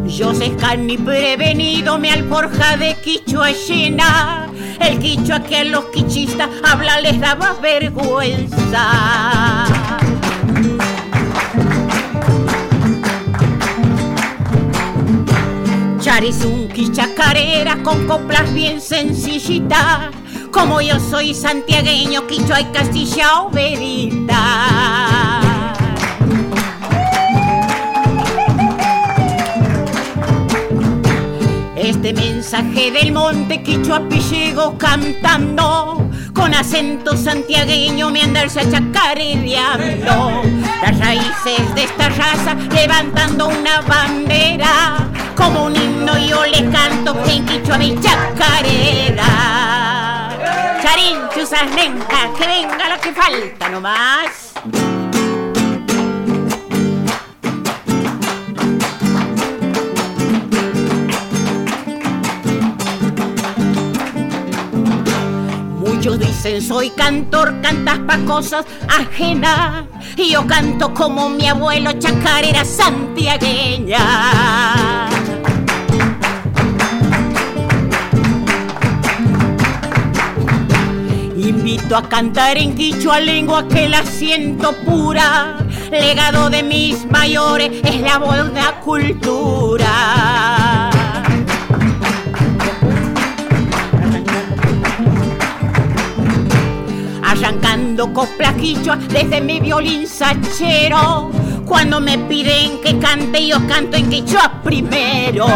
Yo 0.06 0.34
sé 0.34 0.52
ni 0.78 0.96
prevenido 0.96 1.98
me 1.98 2.12
alforja 2.12 2.76
de 2.76 2.94
quichua 3.02 3.50
llena. 3.50 4.46
El 4.78 5.00
quichua 5.00 5.40
que 5.40 5.56
a 5.58 5.64
los 5.64 5.86
quichistas 5.86 6.48
habla 6.62 7.00
les 7.00 7.18
daba 7.20 7.54
vergüenza. 7.54 9.66
Charizunqui 16.00 16.92
chacarera 16.92 17.82
con 17.82 18.06
coplas 18.06 18.54
bien 18.54 18.80
sencillitas. 18.80 20.23
Como 20.54 20.80
yo 20.80 20.98
soy 21.00 21.34
santiagueño, 21.34 22.28
quichua 22.28 22.60
y 22.60 22.66
castilla 22.66 23.48
verita. 23.52 25.40
Este 31.74 32.14
mensaje 32.14 32.92
del 32.92 33.10
monte 33.12 33.64
Quichuapi 33.64 34.20
llegó 34.20 34.78
cantando 34.78 36.08
Con 36.32 36.54
acento 36.54 37.16
santiagueño 37.16 38.10
me 38.10 38.22
andarse 38.22 38.60
a 38.60 38.70
chacarereando 38.70 40.42
Las 40.82 40.98
raíces 40.98 41.74
de 41.74 41.84
esta 41.84 42.08
raza 42.10 42.54
levantando 42.72 43.48
una 43.48 43.80
bandera 43.82 45.10
Como 45.36 45.64
un 45.64 45.76
himno 45.76 46.16
yo 46.16 46.46
le 46.46 46.70
canto 46.70 47.20
en 47.26 47.44
Quichua 47.44 47.76
mi 47.76 47.98
chacarera 48.00 50.13
Charín, 50.84 51.16
chusas, 51.34 51.64
nenca, 51.74 52.30
que 52.36 52.46
venga 52.46 52.90
lo 52.90 53.00
que 53.00 53.10
falta 53.10 53.70
nomás 53.70 54.52
Muchos 65.78 66.18
dicen 66.18 66.60
soy 66.60 66.90
cantor, 66.90 67.62
cantas 67.62 68.00
pa' 68.00 68.18
cosas 68.26 68.66
ajenas. 68.86 69.86
Y 70.18 70.32
yo 70.32 70.46
canto 70.46 70.92
como 70.92 71.30
mi 71.30 71.46
abuelo 71.46 71.92
chacarera 71.92 72.62
santiagueña. 72.62 75.03
a 81.96 82.08
cantar 82.08 82.58
en 82.58 82.74
quichua 82.74 83.20
lengua 83.20 83.68
que 83.68 83.88
la 83.88 84.02
siento 84.02 84.72
pura. 84.84 85.58
Legado 85.90 86.50
de 86.50 86.64
mis 86.64 87.08
mayores 87.08 87.70
es 87.84 88.00
la 88.00 88.18
buena 88.18 88.80
cultura. 88.80 90.90
Arrancando 97.22 98.12
coplas 98.12 98.54
quichua 98.54 98.96
desde 98.96 99.40
mi 99.40 99.60
violín 99.60 100.08
sachero. 100.08 101.30
Cuando 101.64 102.00
me 102.00 102.18
piden 102.18 102.80
que 102.80 102.98
cante, 102.98 103.46
yo 103.46 103.64
canto 103.68 103.96
en 103.96 104.10
quichua 104.10 104.60
primero. 104.64 105.46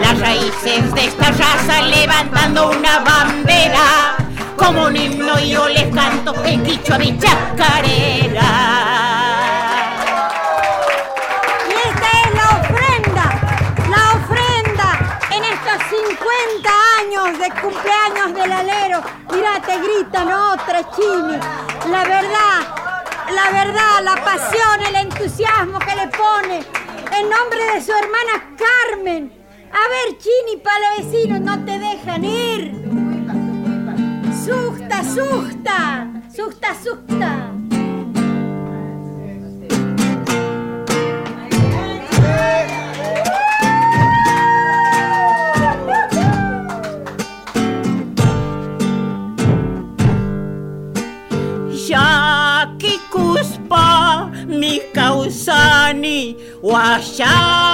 Las 0.00 0.20
raíces 0.20 0.94
de 0.94 1.06
esta 1.06 1.32
raza 1.32 1.82
levantando 1.82 2.70
una 2.70 3.00
bandera 3.00 4.23
como 4.56 4.86
un 4.86 4.96
himno 4.96 5.38
yo 5.40 5.68
les 5.68 5.94
canto 5.94 6.34
en 6.44 6.62
quichua 6.62 6.98
mi 6.98 7.18
chacarera. 7.18 8.50
Y 11.68 11.72
esta 11.88 12.08
es 12.22 12.34
la 12.34 12.46
ofrenda, 12.60 13.26
la 13.90 14.02
ofrenda 14.18 14.88
en 15.30 15.44
estos 15.44 15.78
50 15.90 16.70
años 17.00 17.38
de 17.38 17.48
cumpleaños 17.60 18.34
del 18.34 18.52
alero. 18.52 19.02
Mira, 19.32 19.60
te 19.60 19.78
gritan 19.78 20.32
otra, 20.32 20.88
Chini. 20.94 21.38
La 21.90 22.04
verdad, 22.04 22.60
la 23.34 23.50
verdad, 23.50 24.02
la 24.02 24.24
pasión, 24.24 24.80
el 24.88 24.96
entusiasmo 24.96 25.78
que 25.80 25.96
le 25.96 26.08
pone 26.08 26.64
en 27.18 27.28
nombre 27.28 27.64
de 27.74 27.82
su 27.82 27.92
hermana 27.92 28.56
Carmen. 28.56 29.32
A 29.72 29.88
ver, 29.88 30.18
Chini, 30.18 30.56
para 30.62 30.96
vecinos, 30.98 31.40
no 31.40 31.64
te 31.64 31.78
dejan 31.78 32.24
ir. 32.24 32.83
Surta! 35.14 36.08
Surta, 36.34 36.74
surta! 36.82 37.32
Jaki 51.86 52.98
kuspa, 53.12 54.30
mikausani, 54.48 56.36
washa. 56.62 57.73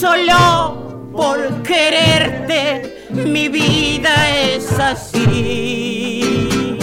Solo 0.00 1.10
por 1.12 1.62
quererte, 1.62 3.06
mi 3.12 3.48
vida 3.48 4.30
es 4.30 4.72
así. 4.78 6.78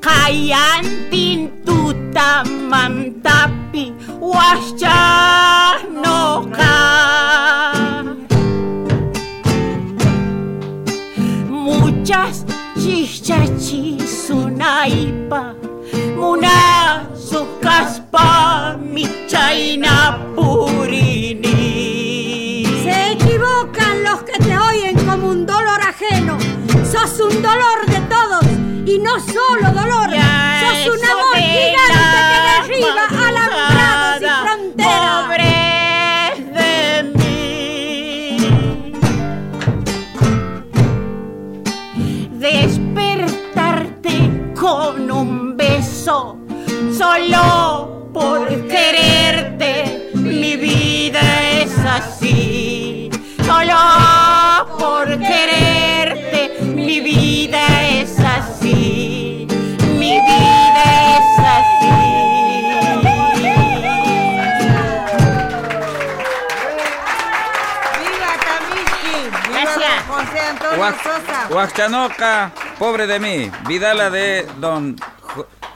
Kayantin 0.00 1.50
tuta 1.66 2.42
mantapi 2.70 3.92
washanoka 4.18 5.74
Muchas 11.50 12.46
chichachis 12.80 14.26
sunaipa 14.26 15.42
Muna 16.16 17.06
sukaspa 17.14 18.76
mi 18.78 19.04
chaina 19.26 20.18
purini 20.34 21.54
Se 22.84 23.12
equivocan 23.12 24.04
los 24.04 24.22
que 24.22 24.38
te 24.44 24.56
oyen 24.56 24.96
como 25.06 25.28
un 25.28 25.46
dolor 25.46 25.80
ajeno. 25.80 26.38
Sos 26.84 27.20
un 27.20 27.42
dolor 27.42 27.86
de 27.86 28.00
todos 28.14 28.44
y 28.86 28.98
no 28.98 29.18
solo 29.20 29.70
dolor. 29.72 30.10
Ya 30.10 30.60
Sos 30.62 30.96
un 30.96 31.04
amor 31.04 31.36
gigante 31.36 32.18
que 32.30 32.38
la 32.46 32.54
derriba 32.60 33.04
alambrados 33.28 34.13
solo 46.96 48.10
por 48.12 48.46
quererte, 48.68 50.10
mi 50.14 50.56
vida 50.56 51.20
es 51.60 51.76
así. 51.78 53.10
Solo 53.44 53.76
por 54.78 55.06
quererte, 55.18 56.58
mi 56.62 57.00
vida 57.00 57.66
es 57.88 58.18
así. 58.20 59.46
Mi 59.98 60.20
vida 60.20 60.84
es 61.16 61.38
así. 61.56 61.94
¡Viva 68.00 68.32
Tamishki! 68.46 69.16
¡Viva 69.48 69.94
José 70.08 70.40
Antonio 70.50 70.94
Sosa! 71.02 71.38
Huachanoca, 71.50 72.52
pobre 72.78 73.06
de 73.06 73.18
mí. 73.18 73.50
Vidala 73.66 74.10
de 74.10 74.46
don 74.58 74.96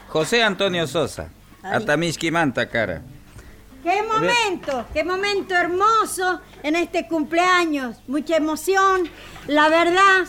José 0.09 0.43
Antonio 0.43 0.87
Sosa. 0.87 1.29
Atamishki 1.63 2.31
Manta, 2.31 2.67
cara. 2.67 3.01
¡Qué 3.83 4.01
momento! 4.03 4.85
¡Qué 4.93 5.03
momento 5.03 5.55
hermoso 5.55 6.41
en 6.63 6.75
este 6.75 7.07
cumpleaños! 7.07 7.97
Mucha 8.07 8.37
emoción. 8.37 9.09
La 9.47 9.69
verdad, 9.69 10.25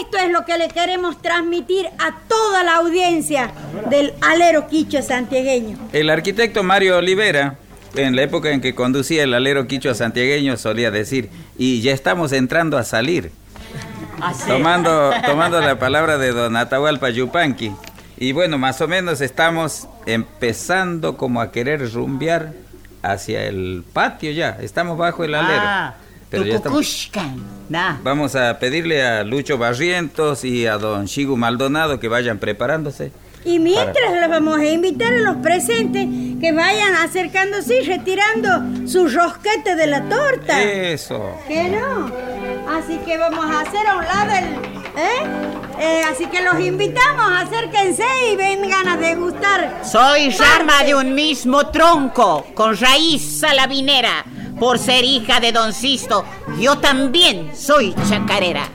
esto 0.00 0.18
es 0.18 0.30
lo 0.30 0.44
que 0.44 0.58
le 0.58 0.68
queremos 0.68 1.20
transmitir 1.22 1.86
a 1.98 2.16
toda 2.28 2.64
la 2.64 2.76
audiencia 2.76 3.52
del 3.90 4.12
alero 4.22 4.66
quicho 4.66 5.02
santiagueño. 5.02 5.78
El 5.92 6.10
arquitecto 6.10 6.62
Mario 6.62 6.96
Olivera, 6.98 7.58
en 7.94 8.16
la 8.16 8.22
época 8.22 8.50
en 8.50 8.60
que 8.60 8.74
conducía 8.74 9.22
el 9.22 9.34
alero 9.34 9.66
quichua 9.66 9.94
santiagueño, 9.94 10.56
solía 10.56 10.90
decir, 10.90 11.30
y 11.56 11.80
ya 11.82 11.92
estamos 11.92 12.32
entrando 12.32 12.76
a 12.76 12.84
salir. 12.84 13.30
Tomando, 14.46 15.12
tomando 15.24 15.60
la 15.60 15.78
palabra 15.78 16.18
de 16.18 16.32
don 16.32 16.56
Atahualpa 16.56 17.08
Yupanqui. 17.10 17.72
Y 18.20 18.32
bueno, 18.32 18.58
más 18.58 18.80
o 18.82 18.86
menos 18.86 19.20
estamos 19.22 19.88
empezando 20.06 21.16
como 21.16 21.40
a 21.40 21.50
querer 21.50 21.90
rumbear 21.92 22.52
hacia 23.02 23.44
el 23.46 23.82
patio 23.92 24.30
ya. 24.30 24.58
Estamos 24.60 24.96
bajo 24.98 25.24
el 25.24 25.34
alero. 25.34 25.62
Ah, 25.64 25.94
Pero 26.28 26.44
ya 26.44 26.56
estamos- 26.56 26.78
Tucucushcan. 26.78 27.42
Nah. 27.70 27.96
Vamos 28.04 28.36
a 28.36 28.58
pedirle 28.58 29.02
a 29.02 29.24
Lucho 29.24 29.56
Barrientos 29.58 30.44
y 30.44 30.66
a 30.66 30.76
don 30.76 31.06
Shigu 31.06 31.36
Maldonado 31.36 31.98
que 31.98 32.08
vayan 32.08 32.38
preparándose. 32.38 33.10
Y 33.44 33.58
mientras 33.58 34.12
les 34.12 34.28
vamos 34.28 34.58
a 34.58 34.66
invitar 34.66 35.12
a 35.12 35.18
los 35.18 35.36
presentes 35.36 36.06
que 36.40 36.52
vayan 36.52 36.94
acercándose 36.96 37.82
y 37.82 37.84
retirando 37.86 38.88
su 38.88 39.08
rosquete 39.08 39.76
de 39.76 39.86
la 39.86 40.02
torta. 40.08 40.62
Eso. 40.62 41.38
¿Qué 41.48 41.64
no? 41.64 42.10
Así 42.68 42.98
que 42.98 43.16
vamos 43.16 43.44
a 43.44 43.60
hacer 43.60 43.86
a 43.86 43.96
un 43.96 44.04
lado 44.04 44.32
el... 44.32 44.44
¿eh? 45.00 45.60
Eh, 45.80 46.02
así 46.10 46.26
que 46.26 46.42
los 46.42 46.60
invitamos, 46.60 47.24
acérquense 47.40 48.04
y 48.30 48.36
vengan 48.36 48.86
a 48.86 48.96
degustar. 48.98 49.80
Soy 49.82 50.30
rama 50.30 50.84
de 50.84 50.94
un 50.94 51.14
mismo 51.14 51.68
tronco, 51.68 52.46
con 52.54 52.76
raíz 52.76 53.40
salabinera. 53.40 54.24
Por 54.58 54.78
ser 54.78 55.04
hija 55.04 55.40
de 55.40 55.52
Don 55.52 55.72
Sisto, 55.72 56.22
yo 56.58 56.76
también 56.76 57.56
soy 57.56 57.94
chacarera. 58.06 58.68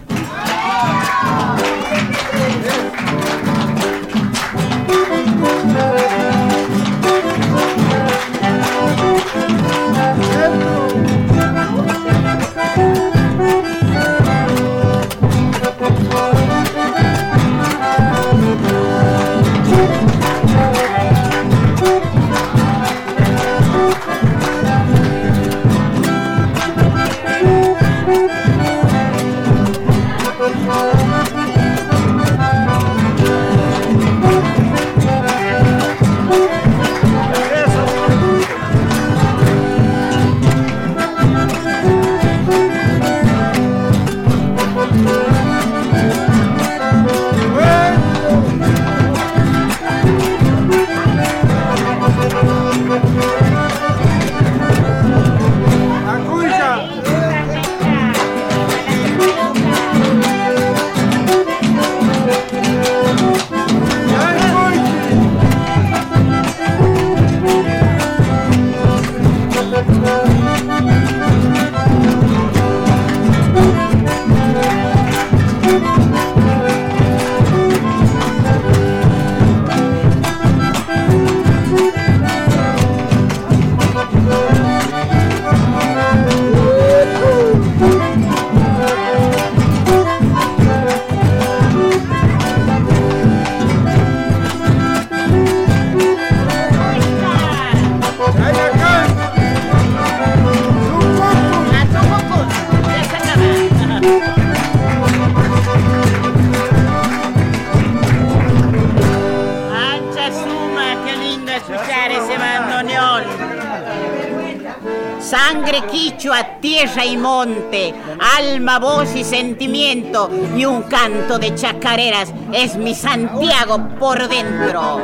Voz 118.80 119.16
y 119.16 119.24
sentimiento, 119.24 120.30
y 120.58 120.66
un 120.66 120.84
canto 120.84 121.38
de 121.40 121.54
chacareras 121.56 122.34
es 122.52 122.76
mi 122.76 122.94
Santiago 122.96 123.90
por 124.00 124.28
dentro. 124.28 125.00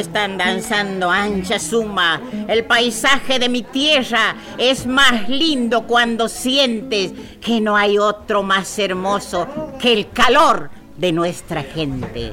Están 0.00 0.38
danzando, 0.38 1.10
ancha 1.10 1.58
suma. 1.58 2.22
El 2.48 2.64
paisaje 2.64 3.38
de 3.38 3.50
mi 3.50 3.62
tierra 3.62 4.34
es 4.56 4.86
más 4.86 5.28
lindo 5.28 5.86
cuando 5.86 6.26
sientes 6.26 7.12
que 7.40 7.60
no 7.60 7.76
hay 7.76 7.98
otro 7.98 8.42
más 8.42 8.78
hermoso 8.78 9.46
que 9.78 9.92
el 9.92 10.10
calor 10.10 10.70
de 10.96 11.12
nuestra 11.12 11.62
gente. 11.62 12.32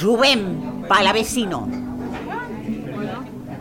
Rubén 0.00 0.84
Palavecino. 0.88 1.85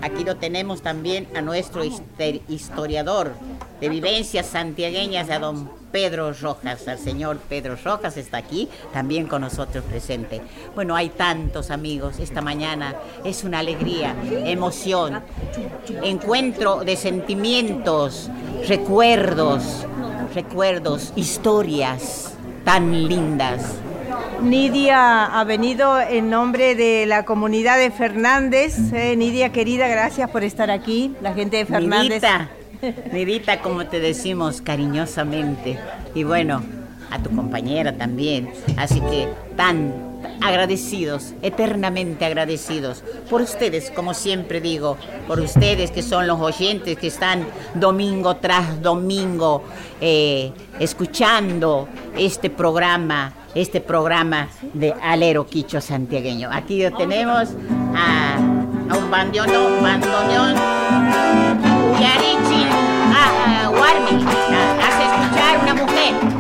Aquí 0.06 0.24
lo 0.24 0.36
tenemos 0.36 0.84
también 0.84 1.28
a 1.36 1.42
nuestro 1.42 1.82
historiador, 1.84 3.32
de 3.82 3.90
vivencias 3.90 4.46
santiagueñas 4.46 5.32
a 5.32 5.40
don 5.40 5.68
Pedro 5.92 6.32
Rojas, 6.32 6.88
al 6.88 7.00
señor 7.00 7.40
Pedro 7.50 7.76
Rojas 7.84 8.16
está 8.16 8.38
aquí, 8.38 8.70
también 8.94 9.26
con 9.26 9.42
nosotros 9.42 9.84
presente. 9.84 10.44
Bueno, 10.76 10.96
hay 10.96 11.10
tantos 11.10 11.72
amigos, 11.72 12.20
esta 12.20 12.42
mañana 12.42 12.94
es 13.24 13.44
una 13.44 13.58
alegría, 13.60 14.16
emoción, 14.46 15.24
encuentro 16.04 16.84
de 16.84 16.98
sentimientos, 16.98 18.30
recuerdos, 18.68 19.88
recuerdos, 20.36 21.14
historias 21.16 22.36
tan 22.64 23.08
lindas. 23.08 23.80
Nidia 24.42 25.26
ha 25.26 25.44
venido 25.44 26.00
en 26.00 26.30
nombre 26.30 26.76
de 26.76 27.06
la 27.06 27.26
comunidad 27.26 27.78
de 27.78 27.92
Fernández. 27.92 28.92
Eh, 28.94 29.16
Nidia, 29.16 29.52
querida, 29.52 29.88
gracias 29.88 30.30
por 30.30 30.44
estar 30.44 30.70
aquí. 30.72 31.16
La 31.22 31.34
gente 31.34 31.58
de 31.58 31.66
Fernández. 31.66 32.22
Nidita, 32.22 32.50
Nidita, 33.12 33.62
como 33.62 33.88
te 33.88 34.00
decimos 34.00 34.62
cariñosamente. 34.62 35.80
Y 36.14 36.24
bueno, 36.24 36.62
a 37.12 37.22
tu 37.22 37.36
compañera 37.36 37.98
también. 37.98 38.52
Así 38.78 39.02
que 39.02 39.28
tan 39.56 39.94
agradecidos, 40.42 41.34
eternamente 41.42 42.26
agradecidos 42.26 43.04
por 43.30 43.42
ustedes, 43.42 43.92
como 43.92 44.14
siempre 44.14 44.62
digo, 44.62 44.98
por 45.28 45.40
ustedes 45.40 45.92
que 45.92 46.04
son 46.04 46.28
los 46.28 46.40
oyentes 46.40 46.98
que 46.98 47.08
están 47.08 47.48
domingo 47.74 48.36
tras 48.38 48.82
domingo 48.82 49.64
eh, 50.02 50.52
escuchando 50.80 51.88
este 52.18 52.50
programa, 52.50 53.34
este 53.56 53.82
programa 53.82 54.50
de 54.74 54.94
Alero 55.02 55.46
Quicho 55.48 55.80
Santiagueño. 55.82 56.50
Aquí 56.52 56.84
tenemos 56.98 57.50
a, 57.96 58.36
a 58.36 58.98
un 58.98 59.10
bandoneón, 59.10 59.82
bandoneón, 59.82 60.56
Uyarichi, 61.96 62.68
a, 63.16 63.66
a 63.66 63.70
Warmi, 63.70 64.24
a- 64.24 65.26
escuchar 65.26 65.60
una 65.64 65.74
mujer. 65.74 66.35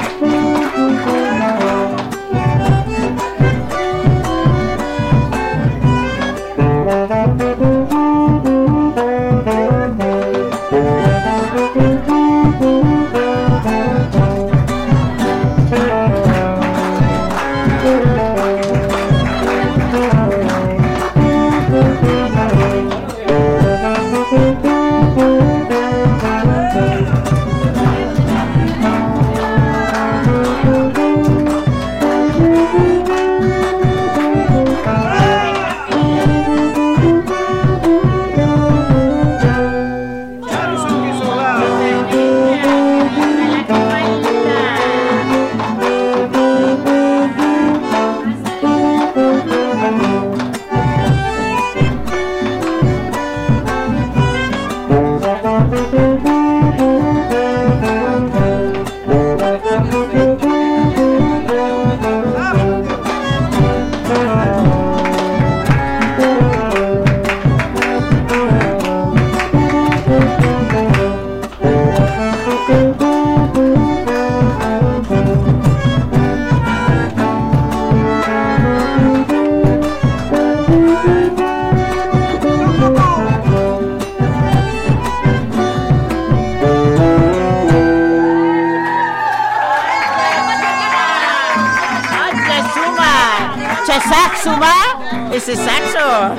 ¡Ese 95.48 95.58
saxo! 95.58 96.34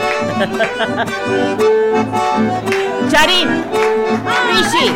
¡Charín! 3.08 3.48
¡Rishi! 4.50 4.86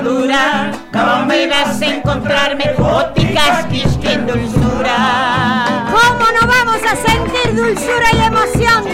Dura, 0.00 0.70
¿cómo 0.92 1.26
me 1.26 1.46
vas 1.46 1.80
a 1.80 1.86
encontrarme? 1.86 2.72
Góticas, 2.78 3.66
que 3.66 4.12
en 4.12 4.26
dulzura. 4.26 5.86
¿Cómo 5.90 6.26
no 6.40 6.46
vamos 6.46 6.80
a 6.90 6.96
sentir 6.96 7.54
dulzura 7.54 8.08
y 8.12 8.20
emoción 8.24 8.84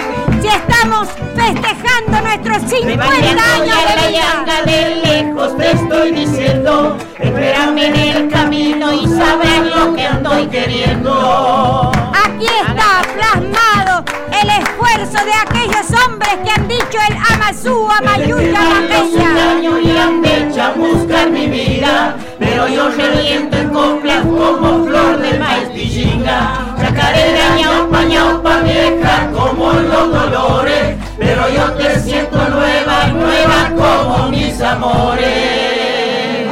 si 0.41 0.49
estamos 0.49 1.09
festejando 1.35 2.21
nuestros 2.23 2.63
50 2.71 3.05
Rebañando 3.05 3.43
años 3.43 3.77
de 4.03 4.09
vida. 4.09 4.63
de 4.67 4.97
lejos 4.97 5.57
te 5.57 5.71
estoy 5.73 6.13
diciendo 6.13 6.97
Espérame 7.19 7.79
en 7.79 7.97
el 7.97 8.29
camino 8.31 8.93
y 8.93 9.07
sabrás 9.07 9.67
lo 9.75 9.95
que 9.95 10.05
estoy 10.05 10.47
queriendo 10.49 11.93
Aquí 12.25 12.47
está 12.47 13.03
plasmado 13.15 14.02
el 14.43 14.51
esfuerzo 14.51 15.25
de 15.25 15.33
aquellos 15.35 15.87
hombres 16.05 16.35
que 16.45 16.51
han 16.51 16.69
dicho 16.69 16.99
el 17.09 17.17
Amazú, 17.35 17.89
Amayuya, 17.91 18.61
Hace 18.61 19.03
un 19.03 19.25
Mameya. 19.25 19.51
año 19.53 19.79
y 19.79 19.97
han 19.97 20.25
hecho 20.25 20.63
a 20.63 20.71
buscar 20.73 21.31
mi 21.31 21.47
vida 21.49 22.17
Pero 22.39 22.69
yo 22.69 22.89
reviento 22.91 23.57
en 23.57 23.69
coplas 23.71 24.23
como 24.23 24.85
flor 24.87 25.19
de 25.19 25.39
maíz 25.39 25.69
pillinga 25.73 26.75
Chacarera, 26.81 27.57
ñaupa, 27.57 28.03
ñaupa 28.05 28.57
vieja 28.61 29.31
como 29.33 29.73
los 29.73 30.13
dolores 30.13 30.97
Pero 31.19 31.49
yo 31.49 31.73
te 31.73 32.01
siento 32.01 32.37
nueva, 32.49 33.07
nueva 33.09 33.71
como 33.77 34.29
mis 34.29 34.61
amores 34.61 36.49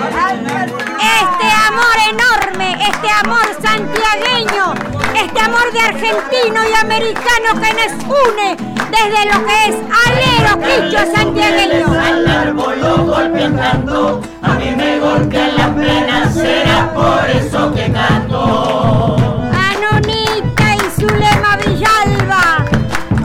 Este 0.98 1.46
amor 1.68 1.96
enorme, 2.10 2.76
este 2.88 3.08
amor 3.24 3.46
santiagueño, 3.60 4.74
este 5.16 5.40
amor 5.40 5.72
de 5.72 5.80
argentino 5.80 6.60
y 6.68 6.74
americano 6.74 7.60
que 7.60 7.72
nos 7.74 7.92
une 8.04 8.56
desde 8.90 9.24
lo 9.26 9.46
que 9.46 9.56
es 9.68 9.76
alero 10.06 10.50
quicho 10.60 10.98
santiagueño. 11.14 11.86
Al 11.92 12.26
árbol 12.26 12.80
lo 12.80 13.04
golpean 13.04 13.56
tanto, 13.56 14.20
a 14.42 14.54
mí 14.54 14.70
me 14.76 14.98
golpean 14.98 15.56
las 15.56 15.68
penas, 15.70 16.34
será 16.34 16.92
por 16.92 17.30
eso 17.30 17.74
que 17.74 17.92
canto. 17.92 19.16
Anonita 19.52 20.74
y 20.76 21.00
Zulema 21.00 21.56
Villalba, 21.56 22.64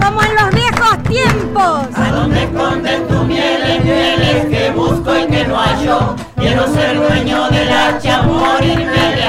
como 0.01 0.21
en 0.21 0.36
los 0.36 0.49
viejos 0.51 1.03
tiempos. 1.03 1.88
¿A 1.95 2.11
dónde 2.11 2.43
esconden 2.43 3.07
tu 3.07 3.23
mieles, 3.23 3.83
mieles 3.83 4.45
que 4.45 4.71
busco 4.71 5.17
y 5.17 5.25
que 5.27 5.45
no 5.47 5.57
hallo? 5.57 6.15
Quiero 6.38 6.67
ser 6.67 6.97
dueño 6.97 7.49
del 7.49 7.71
hacha, 7.71 8.21
morir 8.23 8.88
peleando 8.93 9.24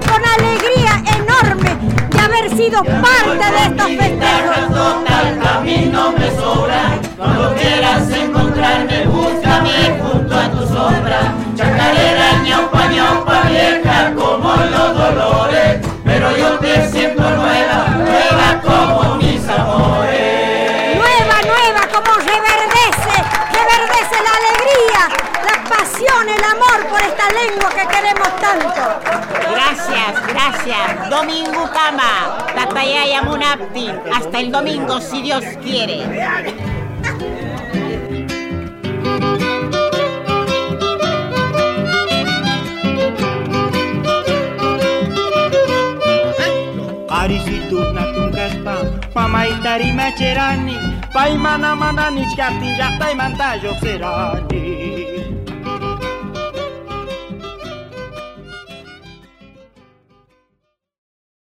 con 0.00 0.22
alegría 0.24 1.02
enorme 1.16 1.76
de 2.10 2.18
haber 2.20 2.50
sido 2.56 2.82
parte 2.84 3.44
de 3.52 3.62
estos 3.66 3.86
festejos. 3.86 4.68
Total 4.68 5.38
camino 5.42 6.12
me 6.12 6.30
sobra, 6.30 6.98
cuando 7.16 7.54
quieras 7.54 8.10
encontrarme, 8.10 9.06
búscame 9.06 10.00
junto 10.00 10.34
a 10.34 10.50
tu 10.50 10.66
sombra. 10.66 11.34
Chacarera, 11.56 12.42
ñaupa, 12.44 12.86
ñaupa, 12.88 13.42
vieja 13.48 14.12
como 14.14 14.54
los 14.54 14.96
dolores, 14.96 15.80
pero 16.04 16.36
yo 16.36 16.58
te 16.58 16.88
siento 16.90 17.07
amor 26.58 26.86
por 26.88 27.00
esta 27.00 27.26
lengua 27.30 27.70
que 27.70 27.86
queremos 27.86 28.28
tanto. 28.40 28.82
Gracias, 29.52 30.26
gracias. 30.28 31.10
Domingo 31.10 31.70
Kama, 31.72 32.46
Tatayaya 32.54 33.22
Munapti. 33.22 33.90
Hasta 34.12 34.40
el 34.40 34.50
domingo, 34.50 35.00
si 35.00 35.22
Dios 35.22 35.44
quiere. 35.62 36.02
Arisitukna 47.10 48.12
tunkaspa 48.14 48.76
Pamaitari 49.12 49.92
macherani 49.92 50.76
Paimana 51.12 51.74
mana 51.74 52.10
nichkapti 52.10 52.76
llaqtaymanta 52.78 53.56
lluqsirani 53.62 54.87